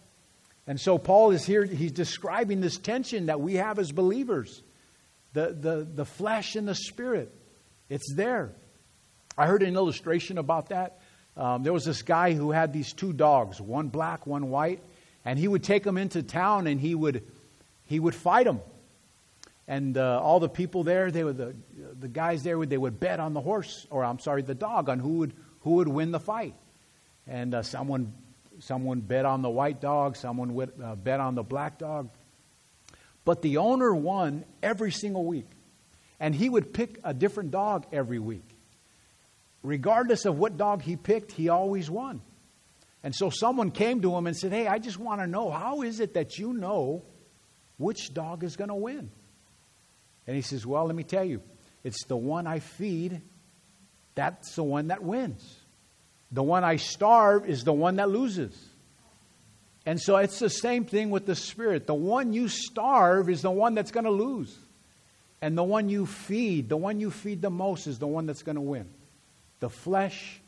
And 0.69 0.79
so 0.79 0.99
Paul 0.99 1.31
is 1.31 1.47
here, 1.47 1.65
he's 1.65 1.93
describing 1.93 2.61
this 2.61 2.77
tension 2.77 3.27
that 3.27 3.41
we 3.41 3.55
have 3.55 3.79
as 3.79 3.91
believers 3.91 4.63
the, 5.33 5.57
the, 5.59 5.89
the 5.95 6.05
flesh 6.05 6.57
and 6.57 6.69
the 6.69 6.75
spirit. 6.75 7.35
It's 7.89 8.13
there. 8.15 8.53
I 9.37 9.47
heard 9.47 9.63
an 9.63 9.75
illustration 9.77 10.37
about 10.37 10.69
that. 10.69 11.01
Um, 11.39 11.63
there 11.63 11.73
was 11.73 11.87
this 11.87 12.03
guy 12.03 12.35
who 12.35 12.51
had 12.51 12.75
these 12.75 12.93
two 12.93 13.15
dogs, 13.15 13.59
one 13.59 13.89
black, 13.89 14.27
one 14.27 14.51
white, 14.51 14.83
and 15.25 15.39
he 15.39 15.49
would 15.49 15.65
take 15.65 15.85
them 15.85 15.97
into 15.97 16.23
town 16.23 16.67
and 16.67 16.79
he 16.79 16.95
would, 16.95 17.25
he 17.87 17.99
would 17.99 18.15
fight 18.15 18.45
them. 18.45 18.61
And 19.67 19.97
uh, 19.97 20.21
all 20.23 20.39
the 20.39 20.51
people 20.51 20.85
there, 20.85 21.11
they 21.11 21.25
were 21.25 21.33
the, 21.33 21.57
the 21.99 22.09
guys 22.09 22.43
there, 22.43 22.59
would 22.59 22.69
they 22.69 22.77
would 22.77 23.01
bet 23.01 23.21
on 23.21 23.33
the 23.33 23.41
horse, 23.41 23.87
or 23.89 24.05
I'm 24.05 24.19
sorry, 24.19 24.43
the 24.43 24.55
dog, 24.55 24.91
on 24.91 24.99
who 24.99 25.19
would, 25.19 25.33
who 25.61 25.71
would 25.77 25.89
win 25.89 26.11
the 26.11 26.21
fight. 26.21 26.55
And 27.27 27.55
uh, 27.55 27.63
someone, 27.63 28.13
someone 28.61 29.01
bet 29.01 29.25
on 29.25 29.43
the 29.43 29.51
white 29.51 29.81
dog, 29.81 30.17
someone 30.17 30.55
would, 30.55 30.73
uh, 30.83 30.95
bet 30.95 31.21
on 31.21 31.35
the 31.35 31.43
black 31.43 31.79
dog. 31.79 32.11
But 33.25 33.43
the 33.43 33.59
owner 33.59 33.95
won 33.95 34.45
every 34.63 34.91
single 34.91 35.25
week. 35.25 35.49
And 36.21 36.35
he 36.35 36.49
would 36.49 36.73
pick 36.73 36.99
a 37.05 37.15
different 37.15 37.51
dog 37.51 37.87
every 37.93 38.19
week. 38.19 38.57
Regardless 39.63 40.25
of 40.25 40.39
what 40.39 40.57
dog 40.57 40.83
he 40.83 40.97
picked, 40.97 41.33
he 41.33 41.49
always 41.49 41.91
won. 41.91 42.23
And 43.03 43.15
so 43.15 43.31
someone 43.31 43.71
came 43.71 44.03
to 44.03 44.15
him 44.17 44.27
and 44.27 44.37
said, 44.37 44.53
Hey, 44.53 44.67
I 44.67 44.79
just 44.79 44.99
want 44.99 45.21
to 45.21 45.27
know, 45.27 45.51
how 45.51 45.83
is 45.83 46.01
it 46.01 46.15
that 46.15 46.39
you 46.39 46.53
know 46.53 47.05
which 47.77 48.13
dog 48.13 48.43
is 48.45 48.57
going 48.57 48.69
to 48.69 48.75
win? 48.75 49.11
And 50.27 50.37
he 50.37 50.43
says, 50.43 50.67
Well, 50.67 50.87
let 50.87 50.97
me 50.97 51.05
tell 51.05 51.25
you, 51.25 51.43
it's 51.85 52.05
the 52.05 52.17
one 52.17 52.47
I 52.47 52.59
feed, 52.59 53.21
that's 54.15 54.55
the 54.55 54.65
one 54.65 54.89
that 54.89 55.03
wins. 55.03 55.58
The 56.33 56.43
one 56.43 56.65
I 56.65 56.77
starve 56.77 57.49
is 57.49 57.65
the 57.65 57.73
one 57.73 57.97
that 57.97 58.11
loses. 58.11 58.55
And 59.87 59.99
so 59.99 60.17
it's 60.17 60.39
the 60.39 60.51
same 60.51 60.85
thing 60.85 61.09
with 61.09 61.25
the 61.25 61.35
Spirit. 61.35 61.87
The 61.87 61.95
one 61.95 62.35
you 62.35 62.49
starve 62.49 63.31
is 63.31 63.43
the 63.43 63.51
one 63.51 63.75
that's 63.75 63.91
going 63.91 64.05
to 64.05 64.11
lose. 64.11 64.55
And 65.41 65.57
the 65.57 65.63
one 65.63 65.89
you 65.89 66.05
feed, 66.05 66.69
the 66.69 66.77
one 66.77 67.01
you 67.01 67.11
feed 67.11 67.41
the 67.41 67.51
most, 67.51 67.87
is 67.87 67.99
the 67.99 68.07
one 68.07 68.27
that's 68.27 68.43
going 68.43 68.57
to 68.57 68.63
win 68.63 68.89
the 69.61 69.71
flesh 69.71 70.41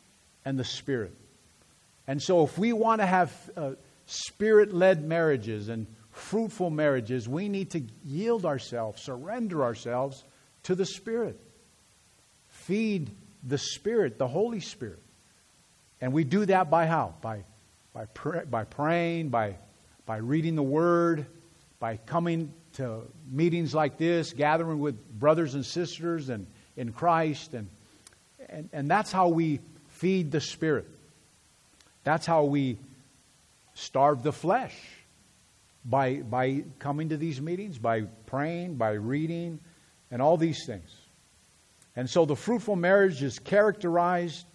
and 0.45 0.57
the 0.57 0.63
Spirit. 0.63 1.13
And 2.07 2.21
so 2.21 2.43
if 2.43 2.57
we 2.57 2.73
want 2.73 3.01
to 3.01 3.05
have 3.05 3.33
uh, 3.57 3.71
spirit 4.05 4.73
led 4.73 5.03
marriages 5.03 5.69
and 5.69 5.87
fruitful 6.11 6.69
marriages, 6.69 7.27
we 7.27 7.49
need 7.49 7.71
to 7.71 7.81
yield 8.05 8.45
ourselves, 8.45 9.01
surrender 9.01 9.63
ourselves 9.63 10.23
to 10.63 10.75
the 10.75 10.85
Spirit. 10.85 11.39
Feed 12.49 13.09
the 13.43 13.57
Spirit, 13.57 14.17
the 14.17 14.27
Holy 14.27 14.59
Spirit. 14.59 14.99
And 16.01 16.13
we 16.13 16.23
do 16.23 16.45
that 16.47 16.69
by 16.69 16.87
how? 16.87 17.13
By, 17.21 17.43
by, 17.93 18.05
pray, 18.05 18.43
by 18.45 18.63
praying, 18.63 19.29
by, 19.29 19.55
by 20.05 20.17
reading 20.17 20.55
the 20.55 20.63
Word, 20.63 21.27
by 21.79 21.97
coming 21.97 22.51
to 22.73 23.01
meetings 23.31 23.75
like 23.75 23.97
this, 23.97 24.33
gathering 24.33 24.79
with 24.79 25.07
brothers 25.19 25.55
and 25.55 25.65
sisters 25.65 26.29
and 26.29 26.47
in 26.75 26.91
Christ. 26.91 27.53
And, 27.53 27.69
and, 28.49 28.69
and 28.73 28.89
that's 28.89 29.11
how 29.11 29.27
we 29.27 29.59
feed 29.89 30.31
the 30.31 30.41
Spirit. 30.41 30.87
That's 32.03 32.25
how 32.25 32.45
we 32.45 32.77
starve 33.75 34.23
the 34.23 34.31
flesh 34.31 34.75
by, 35.85 36.15
by 36.17 36.63
coming 36.79 37.09
to 37.09 37.17
these 37.17 37.39
meetings, 37.39 37.77
by 37.77 38.01
praying, 38.25 38.75
by 38.75 38.91
reading, 38.91 39.59
and 40.09 40.21
all 40.21 40.37
these 40.37 40.65
things. 40.65 40.89
And 41.95 42.09
so 42.09 42.25
the 42.25 42.35
fruitful 42.35 42.75
marriage 42.75 43.21
is 43.21 43.37
characterized 43.39 44.45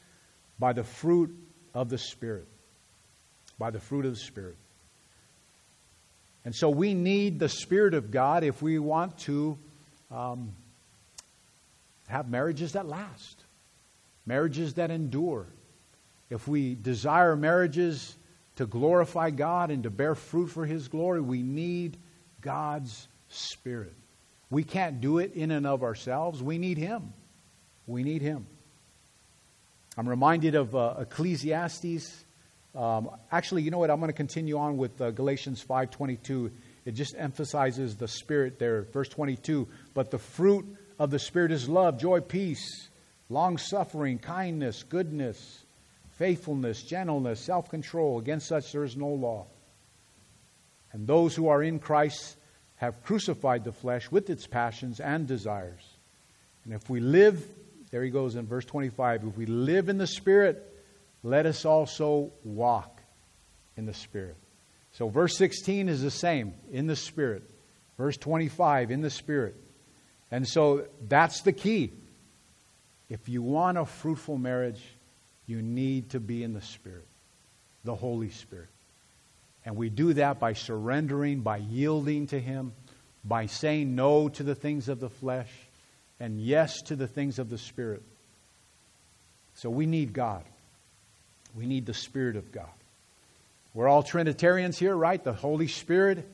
by 0.59 0.73
the 0.73 0.85
fruit 0.85 1.35
of 1.75 1.89
the 1.89 1.99
Spirit. 1.99 2.47
By 3.59 3.71
the 3.71 3.81
fruit 3.81 4.05
of 4.07 4.13
the 4.13 4.21
Spirit. 4.21 4.57
And 6.45 6.55
so 6.55 6.71
we 6.71 6.95
need 6.95 7.39
the 7.39 7.49
Spirit 7.49 7.95
of 7.95 8.11
God 8.11 8.45
if 8.45 8.63
we 8.63 8.79
want 8.79 9.19
to 9.21 9.59
um, 10.11 10.53
have 12.07 12.29
marriages 12.29 12.73
that 12.73 12.87
last, 12.87 13.43
marriages 14.25 14.75
that 14.75 14.91
endure. 14.91 15.47
If 16.31 16.47
we 16.47 16.75
desire 16.75 17.37
marriages 17.37 18.17
to 18.57 18.67
glorify 18.67 19.31
God 19.31 19.71
and 19.71 19.83
to 19.83 19.91
bear 19.91 20.15
fruit 20.15 20.49
for 20.49 20.65
His 20.65 20.89
glory, 20.89 21.21
we 21.21 21.43
need 21.43 21.97
God's 22.41 23.09
Spirit. 23.29 23.95
We 24.49 24.63
can't 24.63 25.01
do 25.01 25.19
it 25.19 25.33
in 25.35 25.51
and 25.51 25.67
of 25.67 25.83
ourselves. 25.83 26.43
We 26.43 26.59
need 26.59 26.79
Him. 26.79 27.13
We 27.87 28.03
need 28.03 28.23
Him. 28.23 28.47
I'm 29.97 30.09
reminded 30.09 30.55
of 30.55 30.75
uh, 30.75 30.95
Ecclesiastes. 31.01 32.25
Um, 32.75 33.11
actually, 33.33 33.63
you 33.63 33.71
know 33.71 33.79
what? 33.79 33.91
I'm 33.91 33.99
going 33.99 34.09
to 34.09 34.17
continue 34.17 34.59
on 34.59 34.77
with 34.77 35.01
uh, 35.01 35.11
Galatians 35.11 35.65
5:22. 35.65 36.51
It 36.85 36.93
just 36.93 37.15
emphasizes 37.17 37.97
the 37.97 38.09
Spirit 38.09 38.59
there. 38.59 38.83
Verse 38.83 39.09
22. 39.09 39.67
But 39.95 40.11
the 40.11 40.19
fruit 40.19 40.67
of 40.99 41.11
the 41.11 41.19
Spirit 41.19 41.53
is 41.53 41.69
love, 41.69 41.99
joy, 41.99 42.21
peace, 42.21 42.89
long 43.29 43.59
suffering, 43.59 44.19
kindness, 44.19 44.83
goodness 44.83 45.65
faithfulness, 46.17 46.83
gentleness, 46.83 47.41
self 47.41 47.69
control. 47.69 48.19
Against 48.19 48.49
such 48.49 48.73
there 48.73 48.85
is 48.85 48.97
no 48.97 49.09
law. 49.09 49.47
And 50.93 51.07
those 51.07 51.35
who 51.35 51.49
are 51.49 51.63
in 51.63 51.79
Christ 51.79 52.37
have 52.77 53.03
crucified 53.05 53.65
the 53.65 53.73
flesh 53.73 54.11
with 54.11 54.29
its 54.31 54.47
passions 54.47 55.01
and 55.01 55.27
desires. 55.27 55.83
And 56.65 56.75
if 56.75 56.89
we 56.91 57.01
live, 57.01 57.47
there 57.97 58.05
he 58.05 58.11
goes 58.11 58.37
in 58.37 58.47
verse 58.47 58.67
25, 58.67 59.25
if 59.25 59.39
we 59.39 59.47
live 59.47 59.89
in 59.89 59.97
the 59.97 60.07
Spirit, 60.07 60.63
let 61.23 61.47
us 61.47 61.65
also 61.65 62.31
walk 62.45 63.01
in 63.75 63.87
the 63.87 63.95
Spirit. 63.95 64.37
So 64.93 65.09
verse 65.09 65.35
16 65.39 65.89
is 65.89 66.03
the 66.03 66.11
same, 66.11 66.53
in 66.71 66.89
the 66.89 66.95
Spirit. 66.95 67.45
Verse 67.97 68.19
25, 68.19 68.91
in 68.91 69.01
the 69.01 69.09
Spirit. 69.09 69.55
And 70.31 70.47
so 70.47 70.89
that's 71.09 71.41
the 71.41 71.55
key. 71.55 71.95
If 73.09 73.31
you 73.31 73.41
want 73.41 73.79
a 73.79 73.87
fruitful 73.87 74.37
marriage, 74.37 74.83
you 75.47 75.63
need 75.63 76.11
to 76.11 76.21
be 76.21 76.43
in 76.43 76.53
the 76.53 76.61
Spirit, 76.61 77.07
the 77.83 77.95
Holy 77.95 78.29
Spirit. 78.29 78.69
And 79.65 79.75
we 79.75 79.89
do 79.89 80.13
that 80.13 80.39
by 80.39 80.53
surrendering, 80.53 81.41
by 81.41 81.57
yielding 81.57 82.27
to 82.27 82.39
Him, 82.39 82.75
by 83.25 83.47
saying 83.47 83.95
no 83.95 84.29
to 84.29 84.43
the 84.43 84.55
things 84.55 84.91
of 84.91 85.01
the 85.01 85.09
flesh 85.09 85.49
and 86.21 86.41
yes 86.41 86.83
to 86.83 86.97
the 86.97 87.07
things 87.07 87.39
of 87.39 87.51
the 87.51 87.59
Spirit. 87.59 88.03
So 89.55 89.71
we 89.71 89.87
need 89.87 90.13
God. 90.13 90.45
We 91.55 91.67
need 91.67 91.87
the 91.87 91.95
Spirit 91.95 92.37
of 92.37 92.53
God. 92.53 92.69
We're 93.75 93.89
all 93.89 94.03
Trinitarians 94.03 94.79
here, 94.79 94.95
right? 94.95 95.23
The 95.23 95.33
Holy 95.33 95.69
Spirit 95.69 96.27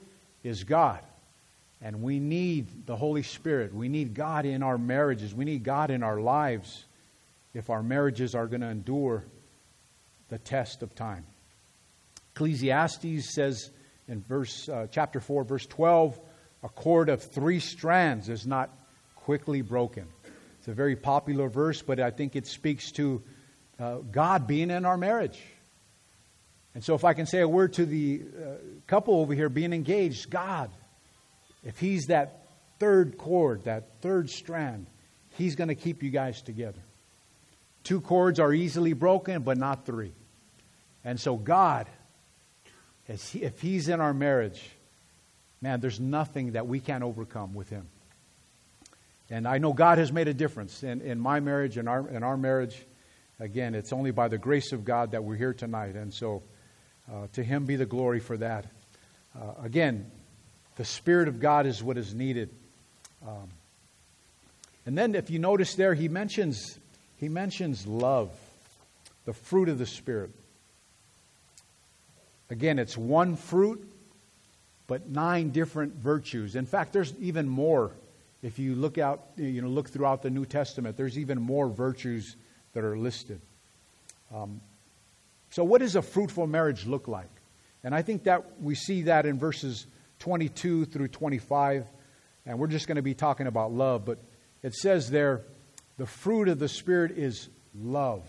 is 0.45 0.65
God. 0.65 1.01
And 1.81 2.03
we 2.03 2.21
need 2.21 2.87
the 2.87 2.95
Holy 2.95 3.25
Spirit. 3.25 3.75
We 3.75 3.89
need 3.89 4.15
God 4.15 4.47
in 4.47 4.63
our 4.63 4.79
marriages. 4.79 5.35
We 5.35 5.45
need 5.45 5.65
God 5.65 5.91
in 5.91 6.05
our 6.05 6.21
lives 6.21 6.85
if 7.55 7.71
our 7.71 7.83
marriages 7.83 8.35
are 8.35 8.47
going 8.47 8.61
to 8.61 8.69
endure 8.69 9.25
the 10.29 10.39
test 10.39 10.83
of 10.83 10.95
time. 10.95 11.25
Ecclesiastes 12.35 13.35
says 13.35 13.71
in 14.09 14.23
verse 14.23 14.69
uh, 14.69 14.87
chapter 14.91 15.21
4 15.21 15.45
verse 15.45 15.67
12 15.67 16.19
a 16.63 16.69
cord 16.69 17.09
of 17.09 17.23
three 17.23 17.61
strands 17.61 18.29
is 18.29 18.47
not 18.47 18.71
quickly 19.25 19.63
broken. 19.63 20.07
It's 20.59 20.69
a 20.69 20.73
very 20.73 20.97
popular 20.97 21.49
verse, 21.49 21.83
but 21.83 22.01
I 22.01 22.11
think 22.11 22.37
it 22.37 22.47
speaks 22.47 22.93
to 22.93 23.23
uh, 23.79 23.97
God 23.97 24.47
being 24.47 24.71
in 24.71 24.85
our 24.85 24.97
marriage. 24.97 25.41
And 26.75 26.83
so, 26.83 26.95
if 26.95 27.05
I 27.05 27.13
can 27.13 27.27
say 27.27 27.41
a 27.41 27.49
word 27.49 27.75
to 27.75 27.87
the 27.87 28.23
uh, 28.23 28.47
couple 28.87 29.21
over 29.21 29.35
here 29.35 29.49
being 29.49 29.73
engaged, 29.73 30.31
God, 30.31 30.71
if 31.65 31.79
He's 31.79 32.07
that 32.07 32.47
third 32.79 33.19
cord, 33.19 33.65
that 33.65 34.01
third 34.01 34.31
strand, 34.31 34.87
He's 35.37 35.55
going 35.55 35.69
to 35.69 35.75
keep 35.75 36.03
you 36.03 36.11
guys 36.11 36.41
together. 36.43 36.81
Two 37.85 38.01
cords 38.01 38.41
are 38.41 38.53
easily 38.53 38.93
broken, 38.93 39.43
but 39.43 39.59
not 39.59 39.85
three. 39.85 40.13
And 41.05 41.19
so, 41.19 41.37
God, 41.37 41.89
if 43.07 43.61
He's 43.61 43.89
in 43.89 44.01
our 44.01 44.15
marriage, 44.15 44.63
man, 45.61 45.81
there's 45.81 46.01
nothing 46.01 46.53
that 46.53 46.67
we 46.67 46.81
can't 46.81 47.03
overcome 47.03 47.55
with 47.55 47.69
Him. 47.69 47.89
And 49.33 49.49
I 49.49 49.57
know 49.57 49.73
God 49.73 49.97
has 49.97 50.13
made 50.13 50.29
a 50.29 50.35
difference 50.35 50.83
in, 50.83 51.01
in 51.01 51.19
my 51.19 51.41
marriage 51.41 51.79
and 51.79 51.89
our, 51.89 52.07
in 52.07 52.23
our 52.23 52.37
marriage. 52.37 52.77
Again, 53.41 53.75
it's 53.75 53.91
only 53.91 54.11
by 54.11 54.29
the 54.29 54.37
grace 54.37 54.73
of 54.73 54.85
God 54.85 55.13
that 55.13 55.25
we're 55.25 55.37
here 55.37 55.55
tonight. 55.55 55.97
And 55.97 56.13
so, 56.13 56.43
uh, 57.11 57.29
to 57.33 57.43
Him 57.43 57.65
be 57.65 57.77
the 57.77 57.87
glory 57.87 58.21
for 58.21 58.37
that. 58.37 58.67
Uh, 59.35 59.55
again, 59.63 60.11
the 60.77 60.85
Spirit 60.85 61.29
of 61.29 61.41
God 61.41 61.65
is 61.65 61.83
what 61.83 61.97
is 61.97 62.15
needed. 62.15 62.51
Um, 63.27 63.49
and 64.85 64.99
then, 64.99 65.15
if 65.15 65.31
you 65.31 65.39
notice 65.39 65.77
there, 65.77 65.95
He 65.95 66.09
mentions 66.09 66.79
he 67.23 67.29
mentions 67.29 67.87
love, 67.87 68.31
the 69.27 69.33
fruit 69.33 69.69
of 69.69 69.79
the 69.79 69.87
Spirit. 69.87 70.31
Again, 72.51 72.81
it's 72.81 72.99
one 72.99 73.37
fruit, 73.37 73.89
but 74.89 75.09
nine 75.09 75.51
different 75.51 75.95
virtues. 75.95 76.57
In 76.57 76.67
fact, 76.67 76.93
there's 76.93 77.15
even 77.21 77.49
more 77.49 77.93
if 78.43 78.59
you 78.59 78.75
look 78.75 78.99
out, 78.99 79.23
you 79.37 79.63
know, 79.63 79.69
look 79.69 79.89
throughout 79.89 80.23
the 80.23 80.31
New 80.31 80.45
Testament, 80.45 80.97
there's 80.97 81.19
even 81.19 81.41
more 81.41 81.69
virtues 81.69 82.37
that 82.73 82.85
are 82.85 82.97
listed. 82.97 83.41
Um, 84.35 84.61
so, 85.51 85.63
what 85.65 85.81
does 85.81 85.97
a 85.97 86.03
fruitful 86.03 86.47
marriage 86.47 86.87
look 86.87 87.09
like? 87.09 87.31
And 87.85 87.95
I 87.95 88.03
think 88.03 88.25
that 88.25 88.61
we 88.61 88.75
see 88.75 89.03
that 89.03 89.27
in 89.27 89.39
verses 89.39 89.87
22 90.21 90.87
through 90.87 91.09
25. 91.09 91.87
And 92.47 92.59
we're 92.59 92.69
just 92.69 92.87
going 92.87 92.97
to 92.97 93.03
be 93.03 93.15
talking 93.15 93.47
about 93.47 93.73
love. 93.73 94.05
But 94.05 94.19
it 94.63 94.75
says 94.75 95.11
there, 95.11 95.43
the 95.99 96.07
fruit 96.07 96.49
of 96.49 96.59
the 96.59 96.69
Spirit 96.69 97.13
is 97.13 97.49
love. 97.75 98.23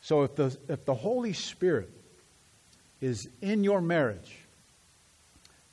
So 0.00 0.22
if 0.22 0.34
the, 0.36 0.56
if 0.68 0.84
the 0.84 0.94
Holy 0.94 1.32
Spirit 1.32 1.90
is 3.00 3.28
in 3.40 3.64
your 3.64 3.80
marriage, 3.80 4.36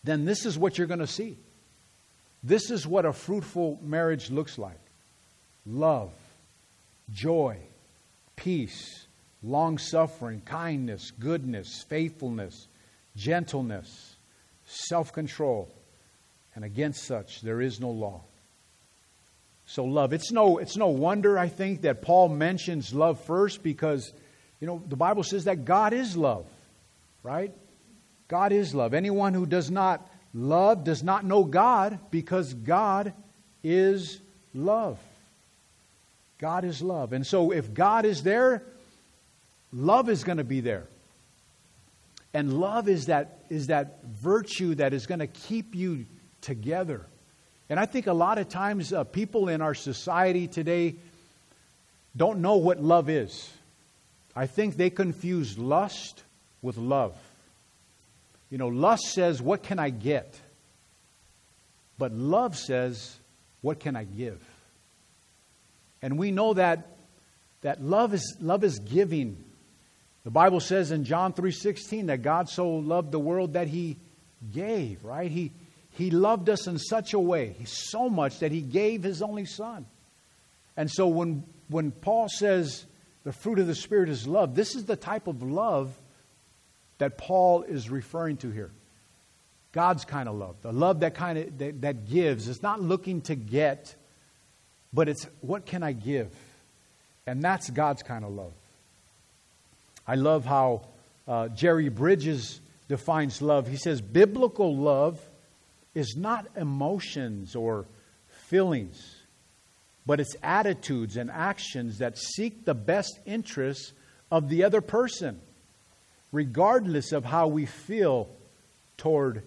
then 0.03 0.25
this 0.25 0.45
is 0.45 0.57
what 0.57 0.77
you're 0.77 0.87
going 0.87 0.99
to 0.99 1.07
see. 1.07 1.37
This 2.43 2.69
is 2.69 2.85
what 2.85 3.05
a 3.05 3.13
fruitful 3.13 3.79
marriage 3.81 4.29
looks 4.29 4.57
like 4.57 4.79
love, 5.65 6.11
joy, 7.11 7.57
peace, 8.35 9.05
long 9.41 9.77
suffering, 9.77 10.41
kindness, 10.41 11.11
goodness, 11.11 11.83
faithfulness, 11.87 12.67
gentleness, 13.15 14.15
self 14.65 15.13
control. 15.13 15.69
And 16.55 16.63
against 16.63 17.03
such 17.05 17.41
there 17.41 17.61
is 17.61 17.79
no 17.79 17.89
law. 17.89 18.21
So 19.65 19.85
love. 19.85 20.13
It's 20.13 20.31
no, 20.31 20.57
it's 20.57 20.75
no 20.75 20.87
wonder, 20.87 21.39
I 21.39 21.47
think, 21.47 21.81
that 21.81 22.01
Paul 22.01 22.29
mentions 22.29 22.93
love 22.93 23.19
first 23.21 23.63
because, 23.63 24.11
you 24.59 24.67
know, 24.67 24.83
the 24.87 24.97
Bible 24.97 25.23
says 25.23 25.45
that 25.45 25.63
God 25.63 25.93
is 25.93 26.17
love, 26.17 26.45
right? 27.23 27.53
God 28.27 28.51
is 28.51 28.75
love. 28.75 28.93
Anyone 28.93 29.33
who 29.33 29.45
does 29.45 29.71
not 29.71 30.05
love 30.33 30.83
does 30.83 31.03
not 31.03 31.25
know 31.25 31.43
God 31.43 31.99
because 32.11 32.53
God 32.53 33.13
is 33.63 34.19
love. 34.53 34.99
God 36.37 36.63
is 36.65 36.81
love. 36.81 37.13
And 37.13 37.25
so 37.25 37.51
if 37.51 37.73
God 37.73 38.05
is 38.05 38.23
there, 38.23 38.63
love 39.71 40.09
is 40.09 40.23
going 40.23 40.39
to 40.39 40.43
be 40.43 40.59
there. 40.59 40.85
And 42.33 42.59
love 42.59 42.89
is 42.89 43.05
that, 43.05 43.43
is 43.49 43.67
that 43.67 44.03
virtue 44.03 44.75
that 44.75 44.93
is 44.93 45.05
going 45.05 45.19
to 45.19 45.27
keep 45.27 45.75
you 45.75 46.05
together. 46.41 47.05
And 47.69 47.79
I 47.79 47.85
think 47.85 48.07
a 48.07 48.13
lot 48.13 48.39
of 48.39 48.49
times 48.49 48.91
uh, 48.91 49.03
people 49.03 49.49
in 49.49 49.61
our 49.61 49.73
society 49.73 50.47
today 50.47 50.95
don't 52.15 52.39
know 52.39 52.57
what 52.57 52.81
love 52.81 53.09
is. 53.09 53.51
I 54.35 54.47
think 54.47 54.77
they 54.77 54.89
confuse 54.89 55.57
lust 55.57 56.23
with 56.61 56.77
love. 56.77 57.15
You 58.53 58.59
know, 58.59 58.67
lust 58.67 59.05
says, 59.13 59.41
What 59.41 59.63
can 59.63 59.79
I 59.79 59.89
get? 59.89 60.39
But 61.97 62.11
love 62.11 62.55
says, 62.55 63.17
What 63.61 63.79
can 63.79 63.95
I 63.95 64.03
give? 64.03 64.39
And 66.03 66.19
we 66.19 66.29
know 66.29 66.53
that, 66.53 66.97
that 67.61 67.81
love, 67.81 68.13
is, 68.13 68.37
love 68.39 68.63
is 68.63 68.77
giving. 68.77 69.43
The 70.23 70.29
Bible 70.29 70.59
says 70.59 70.91
in 70.91 71.03
John 71.03 71.33
3:16 71.33 72.05
that 72.05 72.21
God 72.21 72.47
so 72.47 72.69
loved 72.69 73.11
the 73.11 73.17
world 73.17 73.53
that 73.53 73.69
he 73.69 73.97
gave, 74.51 75.03
right? 75.03 75.31
He, 75.31 75.51
he 75.89 76.11
loved 76.11 76.47
us 76.47 76.67
in 76.67 76.77
such 76.77 77.15
a 77.15 77.19
way, 77.19 77.55
so 77.65 78.07
much 78.07 78.37
that 78.37 78.51
he 78.51 78.61
gave 78.61 79.01
his 79.01 79.23
only 79.23 79.45
son. 79.45 79.87
And 80.77 80.91
so 80.91 81.07
when, 81.07 81.43
when 81.69 81.89
Paul 81.89 82.29
says 82.29 82.85
the 83.23 83.33
fruit 83.33 83.57
of 83.57 83.65
the 83.65 83.73
Spirit 83.73 84.09
is 84.09 84.27
love, 84.27 84.53
this 84.53 84.75
is 84.75 84.85
the 84.85 84.95
type 84.95 85.25
of 85.25 85.41
love 85.41 85.97
that 87.03 87.17
Paul 87.17 87.63
is 87.63 87.89
referring 87.89 88.37
to 88.37 88.49
here. 88.49 88.71
God's 89.73 90.05
kind 90.05 90.29
of 90.29 90.35
love, 90.35 90.55
the 90.61 90.71
love 90.71 91.01
that 91.01 91.15
kind 91.15 91.37
of 91.37 91.57
that, 91.57 91.81
that 91.81 92.09
gives. 92.09 92.47
It's 92.47 92.63
not 92.63 92.79
looking 92.79 93.19
to 93.23 93.35
get, 93.35 93.93
but 94.93 95.09
it's 95.09 95.27
what 95.41 95.65
can 95.65 95.83
I 95.83 95.91
give? 95.91 96.33
And 97.27 97.43
that's 97.43 97.69
God's 97.69 98.03
kind 98.03 98.23
of 98.23 98.31
love. 98.31 98.53
I 100.07 100.15
love 100.15 100.45
how 100.45 100.83
uh, 101.27 101.49
Jerry 101.49 101.89
Bridges 101.89 102.61
defines 102.87 103.41
love. 103.41 103.67
He 103.67 103.75
says 103.75 103.99
biblical 103.99 104.73
love 104.73 105.19
is 105.93 106.15
not 106.15 106.47
emotions 106.55 107.53
or 107.53 107.85
feelings, 108.47 109.17
but 110.05 110.21
it's 110.21 110.37
attitudes 110.41 111.17
and 111.17 111.29
actions 111.29 111.97
that 111.97 112.17
seek 112.17 112.63
the 112.63 112.73
best 112.73 113.19
interests 113.25 113.91
of 114.31 114.47
the 114.47 114.63
other 114.63 114.79
person, 114.79 115.41
regardless 116.33 117.13
of 117.13 117.23
how 117.23 117.47
we 117.47 117.65
feel 117.65 118.27
toward 118.97 119.43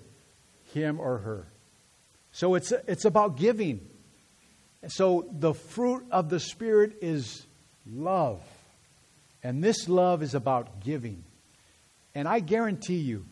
him 0.73 0.99
or 0.99 1.19
her. 1.19 1.47
So 2.33 2.55
it's, 2.55 2.73
it's 2.87 3.05
about 3.05 3.37
giving. 3.37 3.87
So 4.89 5.27
the 5.31 5.53
fruit 5.53 6.07
of 6.11 6.31
the 6.31 6.41
Spirit 6.41 6.99
is 7.03 7.45
love. 7.91 8.41
And 9.43 9.63
this 9.63 9.89
love 9.89 10.23
is 10.23 10.35
about 10.35 10.81
giving. 10.81 11.25
And 12.15 12.29
I 12.29 12.41
guarantee 12.41 12.99
you, 12.99 13.27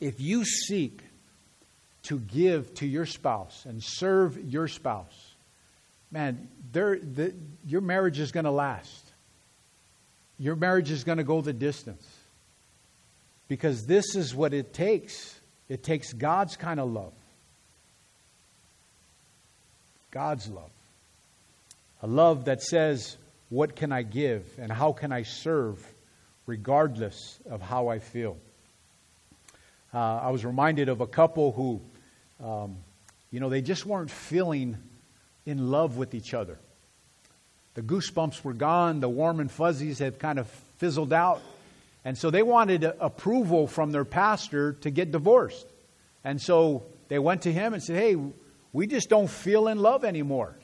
if 0.00 0.20
you 0.20 0.44
seek 0.44 1.02
to 2.04 2.18
give 2.18 2.74
to 2.74 2.86
your 2.86 3.06
spouse 3.06 3.64
and 3.66 3.82
serve 3.82 4.38
your 4.38 4.68
spouse, 4.68 5.34
man, 6.10 6.48
the, 6.72 7.34
your 7.66 7.80
marriage 7.80 8.20
is 8.20 8.30
going 8.30 8.44
to 8.44 8.50
last. 8.50 9.04
Your 10.38 10.56
marriage 10.56 10.90
is 10.90 11.02
going 11.04 11.18
to 11.18 11.24
go 11.24 11.40
the 11.40 11.52
distance. 11.52 12.06
Because 13.48 13.86
this 13.86 14.16
is 14.16 14.34
what 14.34 14.54
it 14.54 14.72
takes 14.72 15.38
it 15.68 15.82
takes 15.82 16.12
God's 16.12 16.56
kind 16.56 16.78
of 16.78 16.90
love. 16.90 17.14
God's 20.10 20.48
love. 20.48 20.70
A 22.02 22.06
love 22.06 22.44
that 22.44 22.62
says, 22.62 23.16
What 23.48 23.74
can 23.74 23.90
I 23.90 24.02
give 24.02 24.44
and 24.58 24.70
how 24.70 24.92
can 24.92 25.12
I 25.12 25.22
serve, 25.22 25.82
regardless 26.46 27.38
of 27.48 27.62
how 27.62 27.88
I 27.88 28.00
feel? 28.00 28.36
Uh, 29.94 29.98
I 29.98 30.30
was 30.30 30.44
reminded 30.44 30.90
of 30.90 31.00
a 31.00 31.06
couple 31.06 31.52
who 31.52 31.80
um, 32.42 32.76
you 33.30 33.40
know, 33.40 33.48
they 33.48 33.62
just 33.62 33.86
weren't 33.86 34.10
feeling 34.10 34.76
in 35.46 35.70
love 35.70 35.96
with 35.96 36.14
each 36.14 36.34
other. 36.34 36.58
The 37.74 37.82
goosebumps 37.82 38.44
were 38.44 38.52
gone, 38.52 39.00
the 39.00 39.08
warm 39.08 39.40
and 39.40 39.50
fuzzies 39.50 39.98
had 39.98 40.18
kind 40.18 40.38
of 40.38 40.46
fizzled 40.76 41.12
out. 41.12 41.40
And 42.04 42.18
so 42.18 42.30
they 42.30 42.42
wanted 42.42 42.84
approval 42.84 43.66
from 43.66 43.92
their 43.92 44.04
pastor 44.04 44.72
to 44.80 44.90
get 44.90 45.12
divorced. 45.12 45.66
And 46.24 46.40
so 46.40 46.86
they 47.08 47.18
went 47.18 47.42
to 47.42 47.52
him 47.52 47.74
and 47.74 47.82
said, 47.82 47.96
Hey, 47.96 48.16
we 48.72 48.86
just 48.86 49.08
don't 49.08 49.30
feel 49.30 49.68
in 49.68 49.78
love 49.78 50.04
anymore. 50.04 50.56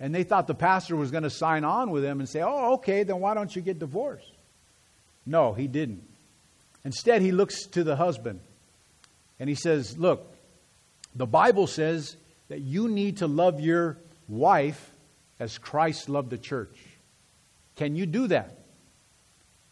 And 0.00 0.14
they 0.14 0.24
thought 0.24 0.46
the 0.46 0.54
pastor 0.54 0.96
was 0.96 1.10
going 1.10 1.22
to 1.24 1.30
sign 1.30 1.64
on 1.64 1.90
with 1.90 2.02
them 2.02 2.20
and 2.20 2.28
say, 2.28 2.40
Oh, 2.40 2.74
okay, 2.74 3.02
then 3.02 3.20
why 3.20 3.34
don't 3.34 3.54
you 3.54 3.62
get 3.62 3.78
divorced? 3.78 4.32
No, 5.26 5.52
he 5.52 5.68
didn't. 5.68 6.04
Instead, 6.84 7.22
he 7.22 7.32
looks 7.32 7.66
to 7.66 7.84
the 7.84 7.96
husband 7.96 8.40
and 9.38 9.48
he 9.48 9.54
says, 9.54 9.98
Look, 9.98 10.34
the 11.14 11.26
Bible 11.26 11.66
says 11.66 12.16
that 12.48 12.60
you 12.60 12.88
need 12.88 13.18
to 13.18 13.26
love 13.26 13.60
your 13.60 13.98
wife 14.28 14.90
as 15.38 15.58
Christ 15.58 16.08
loved 16.08 16.30
the 16.30 16.38
church. 16.38 16.78
Can 17.76 17.96
you 17.96 18.06
do 18.06 18.28
that? 18.28 18.61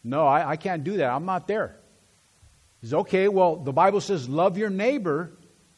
No, 0.03 0.25
I, 0.25 0.51
I 0.51 0.55
can't 0.55 0.83
do 0.83 0.97
that. 0.97 1.09
I'm 1.09 1.25
not 1.25 1.47
there. 1.47 1.77
He's 2.81 2.93
okay, 2.93 3.27
well, 3.27 3.57
the 3.57 3.71
Bible 3.71 4.01
says 4.01 4.27
love 4.27 4.57
your 4.57 4.69
neighbor 4.69 5.31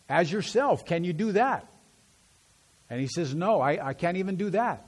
as 0.08 0.32
yourself. 0.32 0.86
Can 0.86 1.04
you 1.04 1.12
do 1.12 1.34
that? 1.34 1.68
And 2.90 3.02
he 3.02 3.08
says, 3.08 3.36
No, 3.36 3.60
I, 3.60 3.90
I 3.90 3.94
can't 3.94 4.18
even 4.18 4.36
do 4.36 4.52
that. 4.52 4.86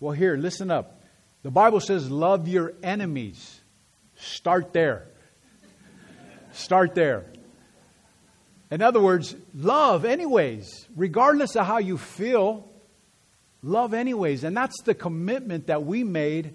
Well, 0.00 0.12
here, 0.12 0.36
listen 0.36 0.70
up. 0.70 1.02
The 1.42 1.50
Bible 1.50 1.80
says 1.80 2.10
love 2.10 2.48
your 2.48 2.74
enemies. 2.82 3.60
Start 4.16 4.72
there. 4.72 5.06
Start 6.52 6.94
there. 6.94 7.24
In 8.70 8.82
other 8.82 9.00
words, 9.00 9.34
love 9.54 10.04
anyways, 10.04 10.88
regardless 10.96 11.56
of 11.56 11.66
how 11.66 11.78
you 11.78 11.98
feel, 11.98 12.68
love 13.62 13.92
anyways. 13.94 14.44
And 14.44 14.56
that's 14.56 14.80
the 14.82 14.94
commitment 14.94 15.66
that 15.66 15.84
we 15.84 16.04
made 16.04 16.54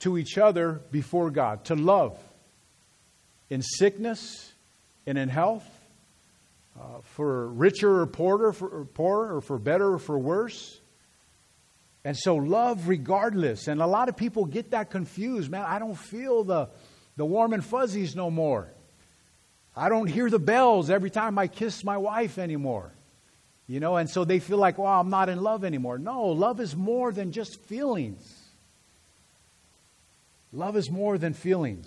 to 0.00 0.18
each 0.18 0.38
other 0.38 0.80
before 0.90 1.30
God 1.30 1.64
to 1.66 1.74
love 1.74 2.18
in 3.50 3.62
sickness 3.62 4.52
and 5.06 5.16
in 5.16 5.28
health, 5.28 5.66
uh, 6.78 7.00
for 7.02 7.48
richer 7.48 8.00
or 8.00 8.06
poorer, 8.06 8.52
for, 8.52 8.68
or 8.68 8.84
poorer, 8.84 9.36
or 9.36 9.40
for 9.40 9.58
better 9.58 9.94
or 9.94 9.98
for 9.98 10.18
worse. 10.18 10.78
And 12.04 12.16
so, 12.16 12.36
love 12.36 12.88
regardless. 12.88 13.68
And 13.68 13.82
a 13.82 13.86
lot 13.86 14.08
of 14.08 14.16
people 14.16 14.44
get 14.44 14.70
that 14.70 14.90
confused. 14.90 15.50
Man, 15.50 15.64
I 15.66 15.78
don't 15.78 15.98
feel 15.98 16.44
the, 16.44 16.68
the 17.16 17.24
warm 17.24 17.52
and 17.52 17.64
fuzzies 17.64 18.14
no 18.14 18.30
more. 18.30 18.72
I 19.76 19.88
don't 19.88 20.06
hear 20.06 20.30
the 20.30 20.38
bells 20.38 20.90
every 20.90 21.10
time 21.10 21.38
I 21.38 21.46
kiss 21.48 21.84
my 21.84 21.96
wife 21.96 22.38
anymore. 22.38 22.92
You 23.66 23.80
know, 23.80 23.96
and 23.96 24.08
so 24.08 24.24
they 24.24 24.38
feel 24.38 24.56
like, 24.56 24.78
well, 24.78 25.00
I'm 25.00 25.10
not 25.10 25.28
in 25.28 25.40
love 25.42 25.64
anymore. 25.64 25.98
No, 25.98 26.28
love 26.28 26.60
is 26.60 26.74
more 26.74 27.12
than 27.12 27.32
just 27.32 27.60
feelings. 27.66 28.37
Love 30.52 30.76
is 30.76 30.90
more 30.90 31.18
than 31.18 31.34
feelings. 31.34 31.86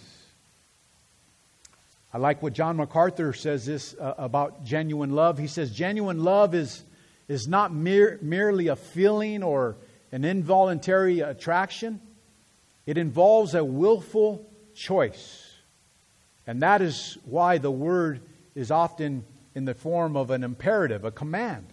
I 2.13 2.17
like 2.17 2.43
what 2.43 2.53
John 2.53 2.77
MacArthur 2.77 3.33
says 3.33 3.65
this 3.65 3.95
uh, 3.99 4.13
about 4.17 4.65
genuine 4.65 5.11
love. 5.11 5.37
He 5.37 5.47
says, 5.47 5.71
genuine 5.71 6.23
love 6.23 6.53
is, 6.53 6.83
is 7.27 7.47
not 7.47 7.73
mere, 7.73 8.19
merely 8.21 8.67
a 8.67 8.75
feeling 8.75 9.43
or 9.43 9.77
an 10.11 10.25
involuntary 10.25 11.21
attraction, 11.21 12.01
it 12.85 12.97
involves 12.97 13.55
a 13.55 13.63
willful 13.63 14.45
choice. 14.75 15.47
And 16.45 16.61
that 16.61 16.81
is 16.81 17.17
why 17.23 17.59
the 17.59 17.71
word 17.71 18.19
is 18.53 18.71
often 18.71 19.23
in 19.55 19.63
the 19.63 19.73
form 19.73 20.17
of 20.17 20.31
an 20.31 20.43
imperative, 20.43 21.05
a 21.05 21.11
command. 21.11 21.65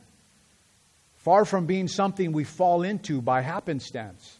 Far 1.17 1.45
from 1.45 1.67
being 1.67 1.89
something 1.89 2.31
we 2.31 2.45
fall 2.45 2.83
into 2.83 3.21
by 3.21 3.41
happenstance, 3.41 4.39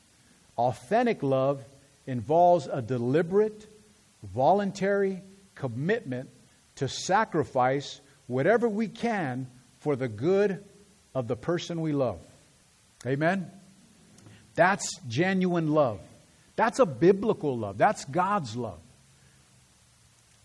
authentic 0.57 1.25
love 1.25 1.65
involves 2.09 2.67
a 2.67 2.81
deliberate, 2.81 3.67
voluntary 4.23 5.23
commitment 5.55 6.31
to 6.77 6.89
sacrifice 6.89 8.01
whatever 8.27 8.67
we 8.67 8.89
can 8.89 9.47
for 9.81 9.95
the 9.95 10.09
good 10.09 10.65
of 11.15 11.29
the 11.29 11.37
person 11.37 11.83
we 11.83 11.93
love. 11.93 12.19
Amen? 13.07 13.51
That's 14.55 14.99
genuine 15.07 15.73
love. 15.73 16.01
That's 16.57 16.79
a 16.79 16.87
biblical 16.87 17.57
love. 17.57 17.77
That's 17.77 18.07
God's 18.07 18.57
love. 18.57 18.81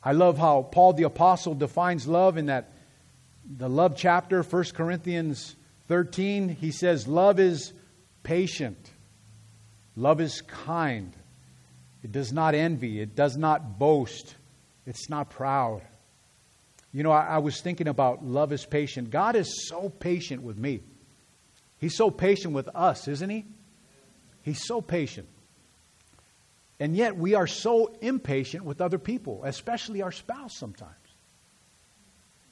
I 0.04 0.12
love 0.12 0.38
how 0.38 0.64
Paul 0.64 0.94
the 0.94 1.04
Apostle 1.04 1.56
defines 1.56 2.08
love 2.08 2.38
in 2.38 2.48
that 2.48 2.74
the 3.46 3.70
love 3.70 3.96
chapter, 3.96 4.44
1 4.44 4.64
Corinthians 4.74 5.56
13. 5.88 6.50
He 6.50 6.72
says, 6.72 7.08
Love 7.08 7.40
is 7.40 7.72
patient, 8.22 8.92
love 9.96 10.20
is 10.20 10.42
kind, 10.42 11.14
it 12.04 12.12
does 12.12 12.34
not 12.34 12.54
envy, 12.54 13.00
it 13.00 13.16
does 13.16 13.38
not 13.38 13.80
boast, 13.80 14.36
it's 14.86 15.10
not 15.10 15.30
proud. 15.30 15.82
You 16.94 17.02
know, 17.02 17.12
I, 17.12 17.26
I, 17.26 17.38
was 17.40 17.60
thinking 17.60 17.88
about 17.88 18.24
love 18.24 18.54
is 18.54 18.66
patient. 18.66 19.10
God 19.10 19.36
is 19.36 19.68
so 19.68 19.90
patient 19.90 20.44
with 20.44 20.58
me. 20.58 20.82
He's 21.80 21.96
so 21.96 22.12
patient 22.12 22.54
with 22.54 22.70
us, 22.76 23.08
isn't 23.08 23.30
He? 23.30 23.46
He's 24.44 24.64
so 24.66 24.82
patient. 24.82 25.28
And 26.80 26.96
yet 26.96 27.18
we 27.18 27.34
are 27.34 27.48
so 27.48 27.96
impatient 28.02 28.66
with 28.66 28.82
other 28.82 29.00
people, 29.00 29.42
especially 29.46 30.02
our 30.02 30.12
spouse 30.12 30.58
sometimes. 30.58 30.92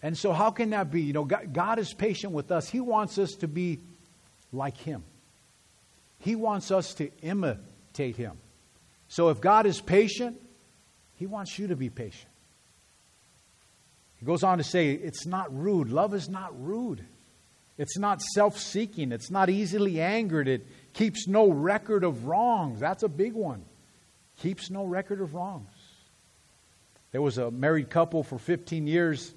And 0.02 0.18
so, 0.18 0.34
how 0.34 0.50
can 0.50 0.72
that 0.72 0.90
be? 0.90 1.02
You 1.02 1.14
know, 1.14 1.26
God, 1.26 1.54
God 1.54 1.78
is 1.78 1.94
patient 1.94 2.34
with 2.34 2.52
us. 2.52 2.68
He 2.70 2.80
wants 2.80 3.18
us 3.18 3.34
to 3.36 3.48
be 3.48 3.80
like 4.52 4.78
Him, 4.78 5.04
He 6.20 6.36
wants 6.36 6.72
us 6.72 6.94
to 6.96 7.12
imitate 7.22 8.16
Him. 8.16 8.38
So, 9.12 9.28
if 9.28 9.42
God 9.42 9.66
is 9.66 9.82
patient, 9.82 10.40
He 11.16 11.26
wants 11.26 11.60
you 11.60 11.68
to 11.68 11.76
be 11.76 11.90
patient. 11.90 12.30
He 14.18 14.26
goes 14.26 14.42
on 14.42 14.58
to 14.58 14.64
say, 14.64 14.92
it's 14.92 15.26
not 15.26 15.54
rude. 15.54 15.90
Love 15.90 16.14
is 16.14 16.30
not 16.30 16.54
rude. 16.64 17.04
It's 17.78 17.98
not 17.98 18.22
self 18.22 18.58
seeking. 18.58 19.12
It's 19.12 19.30
not 19.30 19.50
easily 19.50 20.00
angered. 20.00 20.48
It 20.48 20.66
keeps 20.94 21.28
no 21.28 21.50
record 21.50 22.06
of 22.06 22.26
wrongs. 22.26 22.80
That's 22.80 23.04
a 23.04 23.10
big 23.10 23.34
one. 23.34 23.66
Keeps 24.38 24.70
no 24.70 24.86
record 24.86 25.20
of 25.20 25.34
wrongs. 25.34 25.68
There 27.12 27.22
was 27.22 27.38
a 27.38 27.52
married 27.52 27.90
couple 27.90 28.24
for 28.24 28.40
15 28.40 28.88
years, 28.88 29.34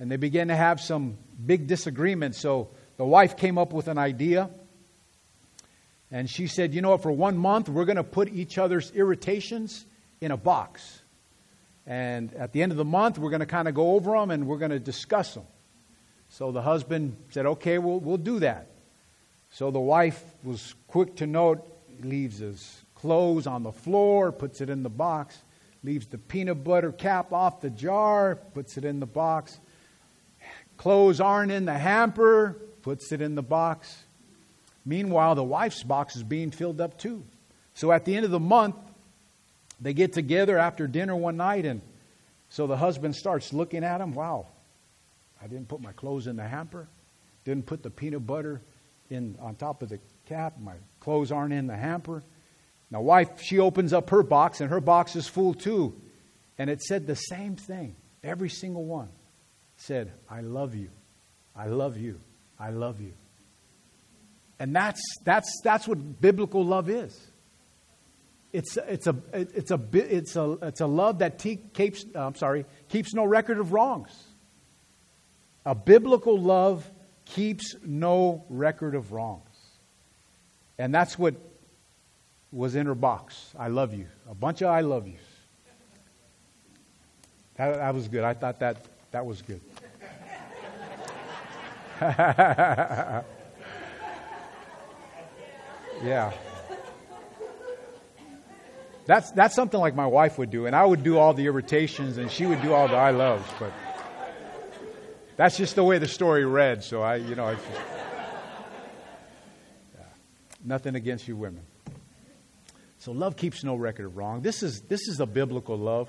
and 0.00 0.10
they 0.10 0.16
began 0.16 0.48
to 0.48 0.56
have 0.56 0.80
some 0.80 1.16
big 1.44 1.68
disagreements. 1.68 2.40
So 2.40 2.70
the 2.96 3.04
wife 3.04 3.36
came 3.36 3.56
up 3.56 3.72
with 3.72 3.86
an 3.86 3.98
idea. 3.98 4.50
And 6.10 6.30
she 6.30 6.46
said, 6.46 6.74
You 6.74 6.82
know 6.82 6.96
for 6.98 7.12
one 7.12 7.36
month, 7.36 7.68
we're 7.68 7.84
going 7.84 7.96
to 7.96 8.04
put 8.04 8.32
each 8.32 8.58
other's 8.58 8.90
irritations 8.92 9.84
in 10.20 10.30
a 10.30 10.36
box. 10.36 11.02
And 11.86 12.34
at 12.34 12.52
the 12.52 12.62
end 12.62 12.72
of 12.72 12.78
the 12.78 12.84
month, 12.84 13.18
we're 13.18 13.30
going 13.30 13.40
to 13.40 13.46
kind 13.46 13.68
of 13.68 13.74
go 13.74 13.92
over 13.92 14.12
them 14.12 14.30
and 14.30 14.46
we're 14.46 14.58
going 14.58 14.72
to 14.72 14.80
discuss 14.80 15.34
them. 15.34 15.44
So 16.28 16.50
the 16.50 16.62
husband 16.62 17.16
said, 17.30 17.46
okay, 17.46 17.78
we'll, 17.78 18.00
we'll 18.00 18.16
do 18.16 18.40
that. 18.40 18.68
So 19.50 19.70
the 19.70 19.80
wife 19.80 20.22
was 20.42 20.74
quick 20.88 21.16
to 21.16 21.26
note, 21.26 21.66
leaves 22.02 22.38
his 22.38 22.82
clothes 22.94 23.46
on 23.46 23.62
the 23.62 23.72
floor, 23.72 24.32
puts 24.32 24.60
it 24.60 24.68
in 24.68 24.82
the 24.82 24.90
box, 24.90 25.38
leaves 25.84 26.06
the 26.06 26.18
peanut 26.18 26.64
butter 26.64 26.90
cap 26.90 27.32
off 27.32 27.60
the 27.60 27.70
jar, 27.70 28.34
puts 28.34 28.76
it 28.76 28.84
in 28.84 28.98
the 28.98 29.06
box. 29.06 29.58
Clothes 30.76 31.20
aren't 31.20 31.52
in 31.52 31.64
the 31.64 31.78
hamper, 31.78 32.56
puts 32.82 33.12
it 33.12 33.22
in 33.22 33.34
the 33.34 33.42
box. 33.42 33.96
Meanwhile, 34.86 35.34
the 35.34 35.44
wife's 35.44 35.82
box 35.82 36.14
is 36.14 36.22
being 36.22 36.52
filled 36.52 36.80
up 36.80 36.96
too. 36.96 37.24
So 37.74 37.90
at 37.90 38.04
the 38.04 38.14
end 38.14 38.24
of 38.24 38.30
the 38.30 38.40
month, 38.40 38.76
they 39.80 39.92
get 39.92 40.12
together 40.12 40.58
after 40.58 40.86
dinner 40.86 41.14
one 41.14 41.36
night, 41.36 41.66
and 41.66 41.82
so 42.48 42.66
the 42.66 42.76
husband 42.76 43.16
starts 43.16 43.52
looking 43.52 43.84
at 43.84 44.00
him. 44.00 44.14
Wow, 44.14 44.46
I 45.42 45.48
didn't 45.48 45.68
put 45.68 45.82
my 45.82 45.92
clothes 45.92 46.28
in 46.28 46.36
the 46.36 46.46
hamper, 46.46 46.88
didn't 47.44 47.66
put 47.66 47.82
the 47.82 47.90
peanut 47.90 48.26
butter 48.26 48.62
in 49.10 49.36
on 49.40 49.56
top 49.56 49.82
of 49.82 49.88
the 49.88 49.98
cap. 50.26 50.54
My 50.58 50.74
clothes 51.00 51.32
aren't 51.32 51.52
in 51.52 51.66
the 51.66 51.76
hamper. 51.76 52.22
Now, 52.90 53.00
wife, 53.00 53.42
she 53.42 53.58
opens 53.58 53.92
up 53.92 54.08
her 54.10 54.22
box, 54.22 54.60
and 54.60 54.70
her 54.70 54.80
box 54.80 55.16
is 55.16 55.26
full 55.26 55.52
too, 55.52 56.00
and 56.56 56.70
it 56.70 56.80
said 56.80 57.06
the 57.06 57.16
same 57.16 57.56
thing. 57.56 57.96
Every 58.22 58.48
single 58.48 58.84
one 58.84 59.08
said, 59.76 60.12
"I 60.30 60.40
love 60.40 60.74
you, 60.74 60.90
I 61.54 61.66
love 61.66 61.98
you, 61.98 62.20
I 62.58 62.70
love 62.70 63.00
you." 63.00 63.12
And 64.58 64.74
that's 64.74 65.00
that's 65.24 65.60
that's 65.62 65.86
what 65.86 66.20
biblical 66.20 66.64
love 66.64 66.88
is. 66.88 67.32
It's, 68.52 68.78
it's, 68.88 69.06
a, 69.06 69.14
it's, 69.34 69.70
a, 69.70 69.78
it's, 69.92 70.36
a, 70.36 70.52
it's 70.62 70.80
a 70.80 70.86
love 70.86 71.18
that 71.18 71.38
te- 71.38 71.60
keeps, 71.74 72.06
uh, 72.14 72.26
I'm 72.26 72.36
sorry, 72.36 72.64
keeps 72.88 73.12
no 73.12 73.26
record 73.26 73.58
of 73.58 73.72
wrongs. 73.72 74.10
A 75.66 75.74
biblical 75.74 76.40
love 76.40 76.90
keeps 77.26 77.74
no 77.84 78.46
record 78.48 78.94
of 78.94 79.12
wrongs. 79.12 79.42
And 80.78 80.94
that's 80.94 81.18
what 81.18 81.34
was 82.50 82.76
in 82.76 82.86
her 82.86 82.94
box. 82.94 83.52
I 83.58 83.68
love 83.68 83.92
you. 83.92 84.06
A 84.30 84.34
bunch 84.34 84.62
of 84.62 84.68
I 84.68 84.80
love 84.80 85.06
yous. 85.06 85.20
That, 87.56 87.74
that 87.74 87.94
was 87.94 88.08
good. 88.08 88.24
I 88.24 88.32
thought 88.32 88.60
that, 88.60 88.78
that 89.10 89.26
was 89.26 89.42
good. 89.42 89.60
yeah. 96.04 96.32
That's, 99.06 99.30
that's 99.32 99.54
something 99.54 99.78
like 99.78 99.94
my 99.94 100.06
wife 100.06 100.36
would 100.38 100.50
do, 100.50 100.66
and 100.66 100.74
I 100.74 100.84
would 100.84 101.04
do 101.04 101.16
all 101.18 101.32
the 101.32 101.46
irritations, 101.46 102.18
and 102.18 102.30
she 102.30 102.44
would 102.44 102.60
do 102.60 102.72
all 102.72 102.88
the 102.88 102.96
I 102.96 103.12
loves. 103.12 103.48
But 103.58 103.72
that's 105.36 105.56
just 105.56 105.76
the 105.76 105.84
way 105.84 105.98
the 105.98 106.08
story 106.08 106.44
read. 106.44 106.82
So 106.82 107.02
I, 107.02 107.16
you 107.16 107.36
know, 107.36 107.54
just, 107.54 107.66
yeah. 109.94 110.04
nothing 110.64 110.96
against 110.96 111.28
you 111.28 111.36
women. 111.36 111.62
So 112.98 113.12
love 113.12 113.36
keeps 113.36 113.62
no 113.62 113.76
record 113.76 114.06
of 114.06 114.16
wrong. 114.16 114.40
This 114.40 114.64
is 114.64 114.80
this 114.82 115.06
is 115.06 115.20
a 115.20 115.26
biblical 115.26 115.78
love. 115.78 116.08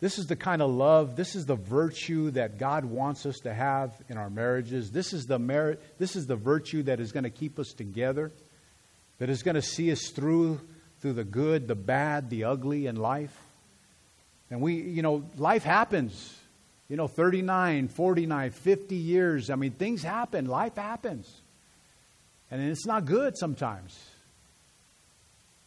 This 0.00 0.18
is 0.18 0.26
the 0.26 0.36
kind 0.36 0.62
of 0.62 0.70
love, 0.70 1.16
this 1.16 1.34
is 1.34 1.44
the 1.44 1.56
virtue 1.56 2.30
that 2.30 2.56
God 2.56 2.84
wants 2.84 3.26
us 3.26 3.38
to 3.40 3.52
have 3.52 4.00
in 4.08 4.16
our 4.16 4.30
marriages. 4.30 4.92
This 4.92 5.12
is 5.12 5.26
the 5.26 5.40
merit, 5.40 5.82
this 5.98 6.14
is 6.14 6.26
the 6.26 6.36
virtue 6.36 6.84
that 6.84 7.00
is 7.00 7.10
going 7.10 7.24
to 7.24 7.30
keep 7.30 7.58
us 7.58 7.72
together, 7.72 8.30
that 9.18 9.28
is 9.28 9.42
going 9.42 9.54
to 9.56 9.62
see 9.62 9.90
us 9.92 10.08
through 10.08 10.60
through 11.00 11.12
the 11.12 11.24
good, 11.24 11.68
the 11.68 11.74
bad, 11.74 12.30
the 12.30 12.44
ugly 12.44 12.86
in 12.86 12.96
life. 12.96 13.36
And 14.50 14.60
we, 14.60 14.74
you 14.74 15.02
know, 15.02 15.24
life 15.36 15.62
happens. 15.62 16.36
You 16.88 16.96
know, 16.96 17.06
39, 17.06 17.88
49, 17.88 18.50
50 18.50 18.94
years. 18.94 19.50
I 19.50 19.56
mean, 19.56 19.72
things 19.72 20.02
happen. 20.02 20.46
Life 20.46 20.76
happens. 20.76 21.30
And 22.50 22.62
it's 22.62 22.86
not 22.86 23.04
good 23.04 23.36
sometimes. 23.36 23.98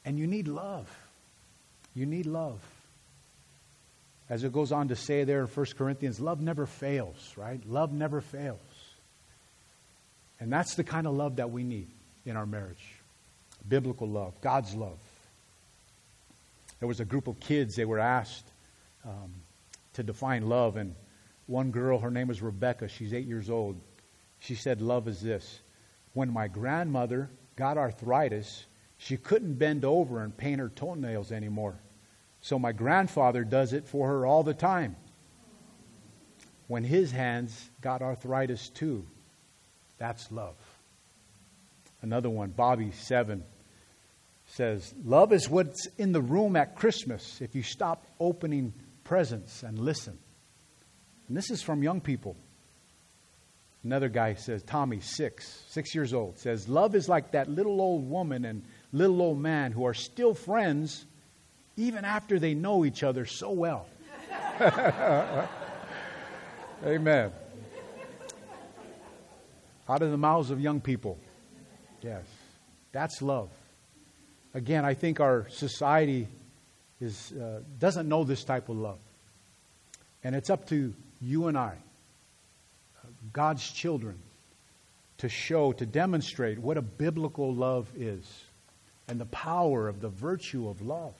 And 0.03 0.17
you 0.17 0.25
need 0.25 0.47
love. 0.47 0.89
You 1.93 2.07
need 2.07 2.25
love. 2.25 2.59
As 4.29 4.43
it 4.43 4.51
goes 4.51 4.71
on 4.71 4.87
to 4.87 4.95
say 4.95 5.25
there 5.25 5.41
in 5.41 5.47
1 5.47 5.65
Corinthians, 5.77 6.19
love 6.19 6.41
never 6.41 6.65
fails, 6.65 7.33
right? 7.37 7.61
Love 7.67 7.93
never 7.93 8.19
fails. 8.19 8.59
And 10.39 10.51
that's 10.51 10.73
the 10.73 10.83
kind 10.83 11.05
of 11.05 11.13
love 11.13 11.35
that 11.35 11.51
we 11.51 11.63
need 11.63 11.87
in 12.25 12.35
our 12.35 12.47
marriage 12.47 13.00
biblical 13.67 14.07
love, 14.07 14.39
God's 14.41 14.75
love 14.75 14.97
there 16.81 16.87
was 16.87 16.99
a 16.99 17.05
group 17.05 17.27
of 17.27 17.39
kids, 17.39 17.75
they 17.75 17.85
were 17.85 17.99
asked 17.99 18.51
um, 19.05 19.31
to 19.93 20.01
define 20.01 20.49
love. 20.49 20.77
And 20.77 20.95
one 21.45 21.69
girl, 21.69 21.99
her 21.99 22.09
name 22.09 22.27
was 22.27 22.41
Rebecca, 22.41 22.87
she's 22.87 23.13
eight 23.13 23.27
years 23.27 23.51
old. 23.51 23.79
She 24.39 24.55
said, 24.55 24.81
Love 24.81 25.07
is 25.07 25.21
this. 25.21 25.59
When 26.13 26.33
my 26.33 26.47
grandmother 26.47 27.29
got 27.55 27.77
arthritis, 27.77 28.65
she 28.97 29.15
couldn't 29.15 29.53
bend 29.53 29.85
over 29.85 30.23
and 30.23 30.35
paint 30.35 30.59
her 30.59 30.69
toenails 30.69 31.31
anymore. 31.31 31.75
So 32.41 32.57
my 32.57 32.71
grandfather 32.71 33.43
does 33.43 33.73
it 33.73 33.87
for 33.87 34.07
her 34.07 34.25
all 34.25 34.41
the 34.41 34.55
time. 34.55 34.95
When 36.67 36.83
his 36.83 37.11
hands 37.11 37.69
got 37.81 38.01
arthritis 38.01 38.69
too, 38.69 39.05
that's 39.99 40.31
love. 40.31 40.55
Another 42.01 42.29
one, 42.29 42.49
Bobby, 42.49 42.91
seven 42.91 43.43
says, 44.47 44.93
Love 45.03 45.33
is 45.33 45.49
what's 45.49 45.87
in 45.97 46.11
the 46.11 46.21
room 46.21 46.55
at 46.55 46.75
Christmas 46.75 47.41
if 47.41 47.55
you 47.55 47.63
stop 47.63 48.05
opening 48.19 48.73
presents 49.03 49.63
and 49.63 49.79
listen. 49.79 50.17
And 51.27 51.37
this 51.37 51.49
is 51.51 51.61
from 51.61 51.83
young 51.83 52.01
people. 52.01 52.35
Another 53.83 54.09
guy 54.09 54.35
says, 54.35 54.61
Tommy, 54.63 54.99
six, 54.99 55.63
six 55.69 55.95
years 55.95 56.13
old, 56.13 56.37
says, 56.37 56.67
Love 56.67 56.93
is 56.93 57.09
like 57.09 57.31
that 57.31 57.49
little 57.49 57.81
old 57.81 58.07
woman 58.09 58.45
and 58.45 58.63
little 58.91 59.21
old 59.21 59.39
man 59.39 59.71
who 59.71 59.85
are 59.85 59.93
still 59.93 60.33
friends 60.33 61.05
even 61.77 62.05
after 62.05 62.37
they 62.37 62.53
know 62.53 62.85
each 62.85 63.01
other 63.01 63.25
so 63.25 63.51
well. 63.51 63.87
Amen. 66.85 67.31
Out 69.89 70.01
of 70.01 70.11
the 70.11 70.17
mouths 70.17 70.51
of 70.51 70.59
young 70.59 70.79
people. 70.79 71.17
Yes. 72.01 72.23
That's 72.91 73.21
love. 73.21 73.49
Again, 74.53 74.83
I 74.85 74.93
think 74.93 75.19
our 75.19 75.47
society 75.49 76.27
is, 76.99 77.31
uh, 77.31 77.61
doesn't 77.79 78.07
know 78.07 78.23
this 78.23 78.43
type 78.43 78.69
of 78.69 78.77
love. 78.77 78.99
And 80.23 80.35
it's 80.35 80.49
up 80.49 80.67
to 80.69 80.93
you 81.21 81.47
and 81.47 81.57
I, 81.57 81.75
God's 83.33 83.69
children, 83.71 84.17
to 85.19 85.29
show, 85.29 85.71
to 85.73 85.85
demonstrate 85.85 86.59
what 86.59 86.77
a 86.77 86.81
biblical 86.81 87.53
love 87.53 87.87
is 87.95 88.25
and 89.07 89.19
the 89.19 89.25
power 89.25 89.87
of 89.87 90.01
the 90.01 90.09
virtue 90.09 90.67
of 90.67 90.81
love. 90.81 91.13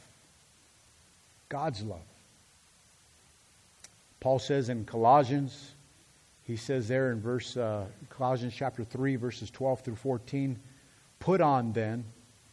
God's 1.50 1.84
love. 1.84 2.00
Paul 4.20 4.40
says 4.40 4.70
in 4.70 4.86
Colossians, 4.86 5.72
he 6.46 6.56
says 6.56 6.88
there 6.88 7.12
in 7.12 7.22
verse 7.22 7.58
uh, 7.58 7.86
Colossians 8.10 8.54
chapter 8.56 8.84
3, 8.84 9.16
verses 9.16 9.50
12 9.50 9.82
through 9.82 9.96
14, 9.96 10.60
put 11.22 11.40
on 11.40 11.72
then 11.72 12.04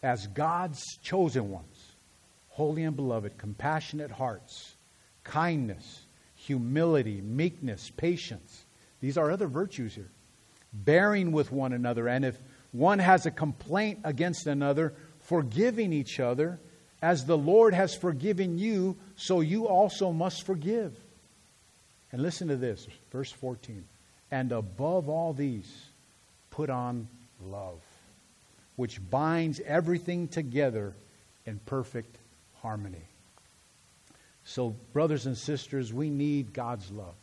as 0.03 0.29
God's 0.29 0.81
chosen 1.03 1.51
ones, 1.51 1.93
holy 2.51 2.85
and 2.85 2.95
beloved, 2.95 3.37
compassionate 3.37 4.13
hearts, 4.13 4.77
kindness, 5.25 6.05
humility, 6.37 7.21
meekness, 7.21 7.91
patience. 7.97 8.65
These 9.01 9.19
are 9.19 9.33
other 9.33 9.49
virtues 9.49 9.97
here. 9.97 10.11
Bearing 10.73 11.33
with 11.33 11.51
one 11.51 11.73
another, 11.73 12.07
and 12.09 12.25
if 12.25 12.39
one 12.73 12.99
has 13.01 13.27
a 13.27 13.31
complaint 13.31 14.01
against 14.05 14.47
another, 14.47 14.93
forgiving 15.21 15.93
each 15.93 16.21
other, 16.21 16.61
as 17.01 17.25
the 17.25 17.39
Lord 17.39 17.75
has 17.75 17.95
forgiven 17.95 18.59
you, 18.59 18.97
so 19.17 19.41
you 19.41 19.67
also 19.67 20.13
must 20.13 20.45
forgive. 20.45 20.95
And 22.13 22.23
listen 22.23 22.49
to 22.49 22.57
this, 22.57 22.87
verse 23.11 23.33
14. 23.33 23.85
And 24.31 24.53
above 24.53 25.09
all 25.09 25.33
these, 25.33 25.73
put 26.51 26.69
on 26.69 27.09
love, 27.41 27.81
which 28.79 29.01
binds 29.11 29.59
everything 29.67 30.29
together 30.29 30.95
in 31.45 31.59
perfect 31.67 32.17
harmony. 32.63 33.03
So, 34.45 34.77
brothers 34.93 35.27
and 35.27 35.37
sisters, 35.37 35.93
we 35.93 36.11
need 36.11 36.53
God's 36.53 36.89
love. 36.93 37.17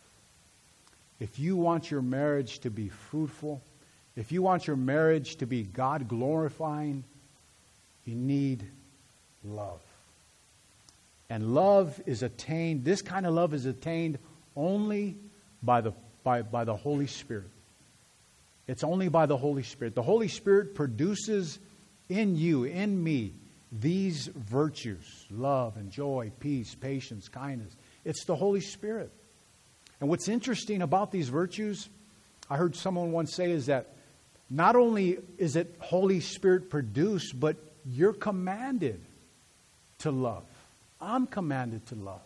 If 1.22 1.40
you 1.40 1.56
want 1.56 1.90
your 1.90 2.02
marriage 2.02 2.60
to 2.60 2.70
be 2.70 2.90
fruitful, 2.90 3.62
if 4.18 4.34
you 4.34 4.42
want 4.42 4.68
your 4.68 4.76
marriage 4.76 5.38
to 5.38 5.46
be 5.46 5.64
God 5.64 6.10
glorifying, 6.10 7.06
you 8.04 8.16
need 8.16 8.62
love. 9.46 9.80
And 11.30 11.56
love 11.56 12.02
is 12.06 12.22
attained, 12.22 12.84
this 12.84 13.02
kind 13.02 13.26
of 13.26 13.34
love 13.34 13.54
is 13.54 13.66
attained 13.66 14.20
only 14.58 15.16
by 15.64 15.80
the, 15.80 15.94
by, 16.26 16.42
by 16.42 16.66
the 16.66 16.76
Holy 16.76 17.08
Spirit. 17.08 17.50
It's 18.68 18.84
only 18.84 19.10
by 19.10 19.26
the 19.26 19.38
Holy 19.38 19.64
Spirit. 19.64 19.96
The 19.96 20.02
Holy 20.02 20.28
Spirit 20.28 20.76
produces 20.76 21.60
in 22.10 22.36
you, 22.36 22.64
in 22.64 23.04
me, 23.04 23.34
these 23.72 24.28
virtues 24.28 25.26
love 25.30 25.78
and 25.78 25.92
joy, 25.92 26.32
peace, 26.40 26.76
patience, 26.76 27.28
kindness. 27.28 27.76
It's 28.04 28.26
the 28.26 28.36
Holy 28.36 28.62
Spirit. 28.62 29.12
And 30.00 30.10
what's 30.10 30.28
interesting 30.28 30.82
about 30.82 31.12
these 31.12 31.30
virtues, 31.30 31.90
I 32.50 32.58
heard 32.58 32.76
someone 32.76 33.12
once 33.12 33.34
say, 33.34 33.52
is 33.52 33.68
that 33.68 33.96
not 34.50 34.76
only 34.76 35.18
is 35.38 35.56
it 35.56 35.76
Holy 35.80 36.20
Spirit 36.20 36.70
produced, 36.70 37.40
but 37.40 37.58
you're 37.86 38.14
commanded 38.14 39.02
to 40.00 40.12
love. 40.12 40.44
I'm 41.02 41.28
commanded 41.28 41.86
to 41.88 41.96
love. 41.96 42.22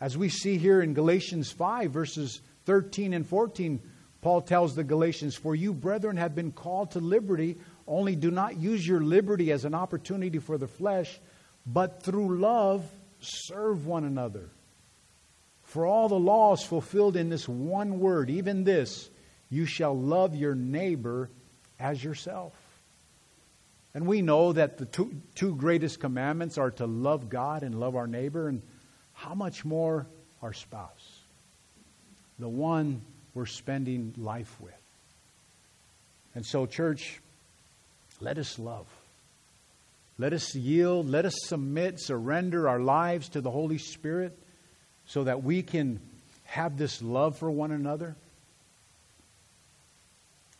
As 0.00 0.16
we 0.16 0.28
see 0.28 0.58
here 0.58 0.80
in 0.80 0.94
Galatians 0.94 1.50
5, 1.50 1.90
verses 1.90 2.40
13 2.66 3.12
and 3.12 3.26
14, 3.26 3.80
Paul 4.20 4.40
tells 4.42 4.74
the 4.74 4.84
Galatians, 4.84 5.36
For 5.36 5.54
you, 5.54 5.72
brethren, 5.72 6.16
have 6.16 6.34
been 6.34 6.52
called 6.52 6.92
to 6.92 7.00
liberty, 7.00 7.56
only 7.86 8.16
do 8.16 8.30
not 8.30 8.56
use 8.56 8.86
your 8.86 9.00
liberty 9.00 9.52
as 9.52 9.64
an 9.64 9.74
opportunity 9.74 10.38
for 10.38 10.58
the 10.58 10.66
flesh, 10.66 11.20
but 11.66 12.02
through 12.02 12.38
love 12.38 12.84
serve 13.20 13.86
one 13.86 14.04
another. 14.04 14.50
For 15.62 15.86
all 15.86 16.08
the 16.08 16.18
laws 16.18 16.64
fulfilled 16.64 17.16
in 17.16 17.28
this 17.28 17.48
one 17.48 18.00
word, 18.00 18.30
even 18.30 18.64
this, 18.64 19.10
you 19.50 19.66
shall 19.66 19.98
love 19.98 20.34
your 20.34 20.54
neighbor 20.54 21.30
as 21.78 22.02
yourself. 22.02 22.54
And 23.94 24.06
we 24.06 24.22
know 24.22 24.52
that 24.52 24.78
the 24.78 24.86
two, 24.86 25.20
two 25.34 25.54
greatest 25.54 26.00
commandments 26.00 26.58
are 26.58 26.70
to 26.72 26.86
love 26.86 27.28
God 27.28 27.62
and 27.62 27.78
love 27.78 27.96
our 27.96 28.06
neighbor. 28.06 28.48
And 28.48 28.62
how 29.12 29.34
much 29.34 29.64
more 29.64 30.06
our 30.40 30.52
spouse, 30.52 31.22
the 32.38 32.48
one 32.48 33.02
we're 33.38 33.46
spending 33.46 34.12
life 34.16 34.52
with. 34.60 34.74
And 36.34 36.44
so, 36.44 36.66
church, 36.66 37.20
let 38.20 38.36
us 38.36 38.58
love. 38.58 38.88
Let 40.18 40.32
us 40.32 40.56
yield, 40.56 41.08
let 41.08 41.24
us 41.24 41.36
submit, 41.44 42.00
surrender 42.00 42.68
our 42.68 42.80
lives 42.80 43.28
to 43.30 43.40
the 43.40 43.52
Holy 43.52 43.78
Spirit 43.78 44.36
so 45.06 45.22
that 45.22 45.44
we 45.44 45.62
can 45.62 46.00
have 46.46 46.76
this 46.76 47.00
love 47.00 47.38
for 47.38 47.48
one 47.48 47.70
another. 47.70 48.16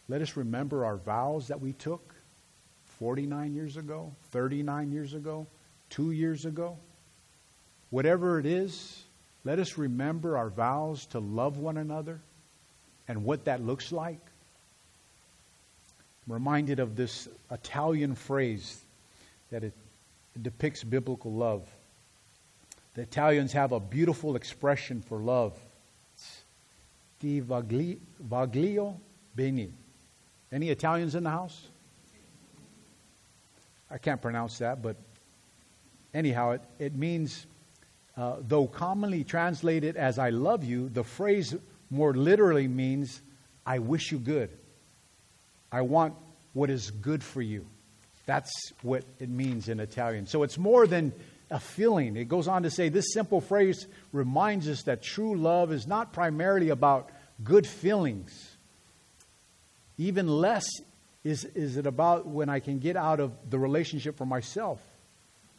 Let 0.08 0.22
us 0.22 0.36
remember 0.36 0.84
our 0.84 0.98
vows 0.98 1.48
that 1.48 1.60
we 1.60 1.72
took 1.72 2.14
49 3.00 3.54
years 3.54 3.76
ago, 3.76 4.12
39 4.30 4.92
years 4.92 5.14
ago, 5.14 5.48
two 5.90 6.12
years 6.12 6.44
ago. 6.44 6.76
Whatever 7.90 8.38
it 8.38 8.46
is, 8.46 9.02
let 9.44 9.58
us 9.58 9.76
remember 9.76 10.38
our 10.38 10.48
vows 10.48 11.06
to 11.06 11.18
love 11.18 11.58
one 11.58 11.76
another 11.76 12.20
and 13.08 13.24
what 13.24 13.46
that 13.46 13.62
looks 13.62 13.90
like. 13.90 14.20
I'm 16.26 16.34
reminded 16.34 16.78
of 16.78 16.94
this 16.94 17.28
Italian 17.50 18.14
phrase 18.14 18.82
that 19.50 19.64
it, 19.64 19.72
depicts 20.40 20.84
biblical 20.84 21.32
love. 21.32 21.68
The 22.94 23.02
Italians 23.02 23.52
have 23.54 23.72
a 23.72 23.80
beautiful 23.80 24.36
expression 24.36 25.00
for 25.00 25.18
love. 25.18 25.58
Ti 27.20 27.40
voglio 27.40 28.94
bene. 29.34 29.68
Any 30.52 30.70
Italians 30.70 31.14
in 31.14 31.24
the 31.24 31.30
house? 31.30 31.66
I 33.90 33.98
can't 33.98 34.20
pronounce 34.20 34.58
that, 34.58 34.82
but 34.82 34.96
anyhow, 36.14 36.52
it, 36.52 36.62
it 36.78 36.94
means 36.94 37.46
uh, 38.16 38.36
though 38.46 38.66
commonly 38.66 39.24
translated 39.24 39.96
as 39.96 40.18
I 40.18 40.30
love 40.30 40.64
you, 40.64 40.88
the 40.88 41.04
phrase 41.04 41.56
more 41.90 42.14
literally 42.14 42.68
means 42.68 43.20
I 43.66 43.78
wish 43.78 44.12
you 44.12 44.18
good. 44.18 44.50
I 45.70 45.82
want 45.82 46.14
what 46.52 46.70
is 46.70 46.90
good 46.90 47.22
for 47.22 47.42
you. 47.42 47.66
That's 48.26 48.52
what 48.82 49.04
it 49.18 49.28
means 49.28 49.68
in 49.68 49.80
Italian. 49.80 50.26
So 50.26 50.42
it's 50.42 50.58
more 50.58 50.86
than 50.86 51.12
a 51.50 51.58
feeling. 51.58 52.16
It 52.16 52.28
goes 52.28 52.48
on 52.48 52.62
to 52.64 52.70
say 52.70 52.88
this 52.88 53.12
simple 53.12 53.40
phrase 53.40 53.86
reminds 54.12 54.68
us 54.68 54.82
that 54.82 55.02
true 55.02 55.36
love 55.36 55.72
is 55.72 55.86
not 55.86 56.12
primarily 56.12 56.68
about 56.68 57.10
good 57.42 57.66
feelings. 57.66 58.56
Even 59.96 60.28
less 60.28 60.68
is, 61.24 61.44
is 61.44 61.76
it 61.76 61.86
about 61.86 62.26
when 62.26 62.48
I 62.48 62.60
can 62.60 62.78
get 62.78 62.96
out 62.96 63.20
of 63.20 63.32
the 63.50 63.58
relationship 63.58 64.16
for 64.16 64.26
myself. 64.26 64.80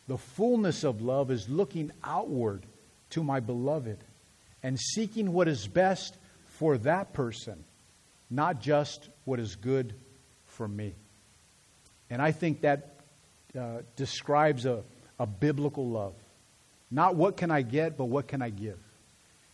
The 0.07 0.17
fullness 0.17 0.83
of 0.83 1.01
love 1.01 1.31
is 1.31 1.49
looking 1.49 1.91
outward 2.03 2.63
to 3.11 3.23
my 3.23 3.39
beloved 3.39 3.97
and 4.63 4.79
seeking 4.79 5.33
what 5.33 5.47
is 5.47 5.67
best 5.67 6.15
for 6.59 6.77
that 6.79 7.13
person, 7.13 7.63
not 8.29 8.59
just 8.59 9.07
what 9.23 9.39
is 9.39 9.55
good 9.55 9.93
for 10.45 10.67
me. 10.67 10.93
And 12.09 12.21
I 12.21 12.33
think 12.33 12.61
that 12.61 12.97
uh, 13.57 13.77
describes 13.95 14.65
a, 14.65 14.83
a 15.17 15.25
biblical 15.25 15.87
love. 15.87 16.15
Not 16.91 17.15
what 17.15 17.37
can 17.37 17.49
I 17.49 17.61
get, 17.61 17.97
but 17.97 18.05
what 18.05 18.27
can 18.27 18.41
I 18.41 18.49
give. 18.49 18.77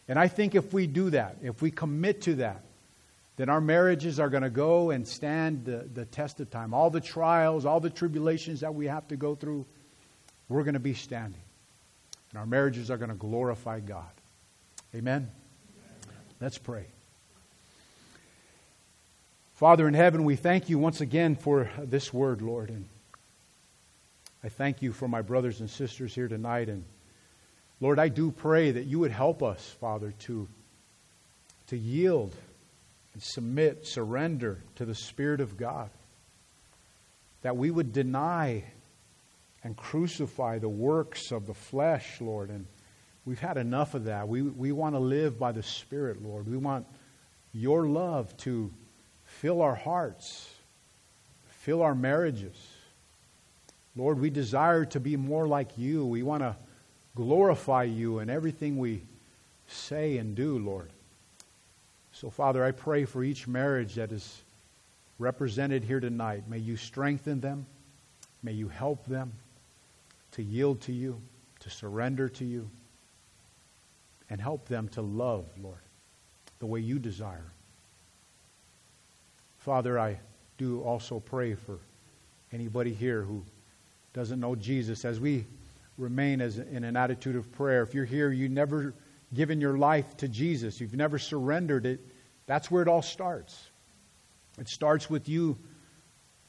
And 0.07 0.17
I 0.17 0.27
think 0.27 0.55
if 0.55 0.73
we 0.73 0.87
do 0.87 1.11
that, 1.11 1.37
if 1.43 1.61
we 1.61 1.69
commit 1.69 2.23
to 2.23 2.35
that, 2.35 2.63
then 3.37 3.49
our 3.49 3.61
marriages 3.61 4.19
are 4.19 4.29
going 4.29 4.41
to 4.41 4.49
go 4.49 4.89
and 4.89 5.07
stand 5.07 5.65
the, 5.65 5.87
the 5.93 6.05
test 6.05 6.39
of 6.39 6.49
time. 6.49 6.73
All 6.73 6.89
the 6.89 7.01
trials, 7.01 7.67
all 7.67 7.79
the 7.79 7.91
tribulations 7.91 8.61
that 8.61 8.73
we 8.73 8.87
have 8.87 9.07
to 9.09 9.15
go 9.15 9.35
through, 9.35 9.67
we're 10.49 10.63
going 10.63 10.73
to 10.73 10.79
be 10.79 10.95
standing. 10.95 11.41
And 12.31 12.39
our 12.39 12.47
marriages 12.47 12.89
are 12.89 12.97
going 12.97 13.11
to 13.11 13.15
glorify 13.15 13.79
God. 13.79 14.09
Amen? 14.95 15.29
Let's 16.41 16.57
pray. 16.57 16.94
Father 19.55 19.87
in 19.87 19.93
heaven, 19.93 20.25
we 20.25 20.35
thank 20.35 20.67
you 20.67 20.77
once 20.77 20.99
again 20.99 21.37
for 21.37 21.69
this 21.79 22.13
word, 22.13 22.41
Lord. 22.41 22.69
And 22.69 22.89
I 24.43 24.49
thank 24.49 24.81
you 24.81 24.91
for 24.91 25.07
my 25.07 25.21
brothers 25.21 25.61
and 25.61 25.69
sisters 25.69 26.13
here 26.13 26.27
tonight. 26.27 26.67
And 26.67 26.83
Lord, 27.79 27.97
I 27.97 28.09
do 28.09 28.31
pray 28.31 28.71
that 28.71 28.83
you 28.83 28.99
would 28.99 29.11
help 29.11 29.41
us, 29.41 29.65
Father, 29.79 30.13
to, 30.25 30.49
to 31.67 31.77
yield 31.77 32.35
and 33.13 33.23
submit, 33.23 33.87
surrender 33.87 34.59
to 34.75 34.83
the 34.83 34.93
Spirit 34.93 35.39
of 35.39 35.55
God. 35.55 35.89
That 37.41 37.55
we 37.55 37.71
would 37.71 37.93
deny 37.93 38.65
and 39.63 39.77
crucify 39.77 40.59
the 40.59 40.67
works 40.67 41.31
of 41.31 41.47
the 41.47 41.53
flesh, 41.53 42.19
Lord. 42.19 42.49
And 42.49 42.65
we've 43.23 43.39
had 43.39 43.55
enough 43.55 43.93
of 43.93 44.03
that. 44.03 44.27
We, 44.27 44.41
we 44.41 44.73
want 44.73 44.95
to 44.95 44.99
live 44.99 45.39
by 45.39 45.53
the 45.53 45.63
Spirit, 45.63 46.21
Lord. 46.21 46.45
We 46.45 46.57
want 46.57 46.85
your 47.53 47.85
love 47.85 48.35
to 48.39 48.69
fill 49.39 49.61
our 49.61 49.75
hearts, 49.75 50.49
fill 51.49 51.81
our 51.81 51.95
marriages. 51.95 52.55
Lord, 53.95 54.19
we 54.19 54.29
desire 54.29 54.85
to 54.85 54.99
be 54.99 55.15
more 55.17 55.47
like 55.47 55.77
you. 55.77 56.05
We 56.05 56.23
want 56.23 56.43
to 56.43 56.55
glorify 57.15 57.83
you 57.83 58.19
in 58.19 58.29
everything 58.29 58.77
we 58.77 59.01
say 59.67 60.17
and 60.17 60.35
do, 60.35 60.59
Lord. 60.59 60.89
So, 62.13 62.29
Father, 62.29 62.63
I 62.63 62.71
pray 62.71 63.05
for 63.05 63.23
each 63.23 63.47
marriage 63.47 63.95
that 63.95 64.11
is 64.11 64.41
represented 65.19 65.83
here 65.83 65.99
tonight. 65.99 66.43
May 66.47 66.59
you 66.59 66.77
strengthen 66.77 67.41
them. 67.41 67.65
May 68.41 68.53
you 68.53 68.67
help 68.67 69.05
them 69.05 69.33
to 70.31 70.43
yield 70.43 70.81
to 70.81 70.93
you, 70.93 71.19
to 71.61 71.69
surrender 71.69 72.29
to 72.29 72.45
you, 72.45 72.69
and 74.29 74.39
help 74.39 74.67
them 74.67 74.87
to 74.89 75.01
love, 75.01 75.45
Lord, 75.61 75.77
the 76.59 76.65
way 76.65 76.79
you 76.79 76.99
desire. 76.99 77.51
Father, 79.65 79.97
I 79.97 80.19
do 80.59 80.83
also 80.83 81.19
pray 81.19 81.55
for 81.55 81.79
anybody 82.53 82.93
here 82.93 83.23
who 83.23 83.41
doesn't 84.13 84.39
know 84.39 84.53
Jesus 84.53 85.03
as 85.05 85.19
we 85.19 85.43
remain 85.97 86.39
as 86.39 86.59
in 86.59 86.83
an 86.83 86.95
attitude 86.95 87.35
of 87.35 87.51
prayer. 87.53 87.81
If 87.81 87.95
you're 87.95 88.05
here, 88.05 88.31
you've 88.31 88.51
never 88.51 88.93
given 89.33 89.59
your 89.59 89.75
life 89.75 90.17
to 90.17 90.27
Jesus, 90.27 90.79
you've 90.79 90.93
never 90.93 91.17
surrendered 91.17 91.87
it, 91.87 91.99
that's 92.45 92.69
where 92.69 92.83
it 92.83 92.87
all 92.87 93.01
starts. 93.01 93.59
It 94.59 94.69
starts 94.69 95.09
with 95.09 95.27
you 95.27 95.57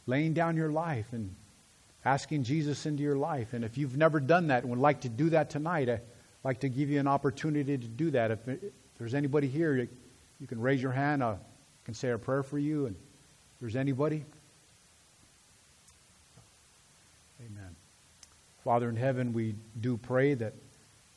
laying 0.05 0.35
down 0.35 0.59
your 0.59 0.71
life 0.71 1.07
and 1.13 1.35
asking 2.05 2.45
Jesus 2.45 2.85
into 2.85 3.03
your 3.03 3.17
life. 3.17 3.55
And 3.55 3.65
if 3.65 3.79
you've 3.79 3.97
never 3.97 4.21
done 4.21 4.49
that 4.49 4.63
and 4.63 4.71
would 4.71 4.79
like 4.79 5.01
to 5.01 5.09
do 5.09 5.31
that 5.31 5.49
tonight, 5.49 5.89
I'd 5.89 6.03
like 6.45 6.61
to 6.61 6.69
give 6.69 6.91
you 6.91 7.01
an 7.01 7.09
opportunity 7.09 7.79
to 7.79 7.89
do 7.89 8.11
that. 8.11 8.31
If, 8.31 8.41
there's 8.99 9.15
anybody 9.15 9.49
here, 9.49 9.89
you 10.39 10.47
can 10.47 10.61
raise 10.61 10.83
your 10.83 10.93
hand. 10.93 11.25
I 11.25 11.39
can 11.87 11.95
say 11.95 12.11
a 12.11 12.19
prayer 12.19 12.43
for 12.43 12.59
you. 12.59 12.87
And 12.87 12.97
there's 13.61 13.77
anybody, 13.77 14.25
Amen. 17.41 17.77
Father 18.65 18.89
in 18.89 18.97
heaven, 18.97 19.33
we 19.33 19.55
do 19.81 19.97
pray 19.97 20.35
that, 20.35 20.55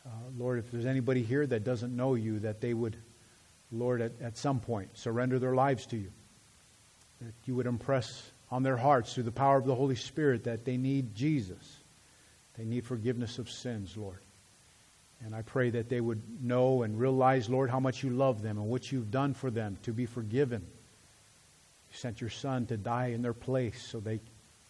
uh, 0.05 0.09
Lord, 0.37 0.59
if 0.59 0.69
there's 0.71 0.85
anybody 0.85 1.23
here 1.23 1.45
that 1.47 1.63
doesn't 1.63 1.95
know 1.95 2.15
you, 2.15 2.39
that 2.39 2.61
they 2.61 2.73
would, 2.73 2.95
Lord, 3.71 4.01
at, 4.01 4.11
at 4.21 4.37
some 4.37 4.59
point 4.59 4.97
surrender 4.97 5.39
their 5.39 5.55
lives 5.55 5.85
to 5.87 5.97
you. 5.97 6.11
That 7.21 7.33
you 7.45 7.55
would 7.55 7.65
impress 7.65 8.29
on 8.51 8.63
their 8.63 8.77
hearts 8.77 9.13
through 9.13 9.23
the 9.23 9.31
power 9.31 9.57
of 9.57 9.65
the 9.65 9.75
Holy 9.75 9.95
Spirit 9.95 10.43
that 10.45 10.65
they 10.65 10.77
need 10.77 11.15
Jesus. 11.15 11.77
They 12.57 12.65
need 12.65 12.85
forgiveness 12.85 13.39
of 13.39 13.49
sins, 13.49 13.95
Lord. 13.95 14.19
And 15.25 15.35
I 15.35 15.41
pray 15.41 15.69
that 15.71 15.89
they 15.89 15.99
would 15.99 16.21
know 16.43 16.83
and 16.83 16.99
realize, 16.99 17.49
Lord, 17.49 17.69
how 17.69 17.79
much 17.79 18.03
you 18.03 18.09
love 18.09 18.41
them 18.41 18.57
and 18.57 18.67
what 18.67 18.91
you've 18.91 19.11
done 19.11 19.33
for 19.33 19.51
them 19.51 19.77
to 19.83 19.91
be 19.91 20.05
forgiven. 20.05 20.65
You 21.91 21.97
sent 21.97 22.21
your 22.21 22.29
Son 22.29 22.65
to 22.67 22.77
die 22.77 23.07
in 23.07 23.21
their 23.21 23.33
place 23.33 23.81
so 23.81 23.99
they 23.99 24.19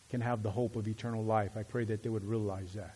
can 0.10 0.22
have 0.22 0.44
the 0.44 0.52
hope 0.52 0.76
of 0.76 0.88
eternal 0.88 1.24
life. 1.24 1.52
I 1.56 1.64
pray 1.64 1.86
that 1.86 2.04
they 2.04 2.10
would 2.10 2.26
realize 2.26 2.74
that. 2.74 2.96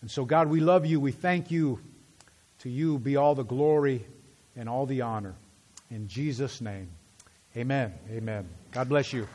And 0.00 0.10
so, 0.10 0.24
God, 0.24 0.48
we 0.48 0.60
love 0.60 0.86
you. 0.86 1.00
We 1.00 1.12
thank 1.12 1.50
you. 1.50 1.80
To 2.60 2.70
you 2.70 2.98
be 2.98 3.16
all 3.16 3.34
the 3.34 3.44
glory 3.44 4.06
and 4.56 4.68
all 4.68 4.86
the 4.86 5.02
honor. 5.02 5.34
In 5.90 6.08
Jesus' 6.08 6.60
name, 6.60 6.88
amen. 7.56 7.92
Amen. 8.10 8.48
God 8.72 8.88
bless 8.88 9.12
you. 9.12 9.28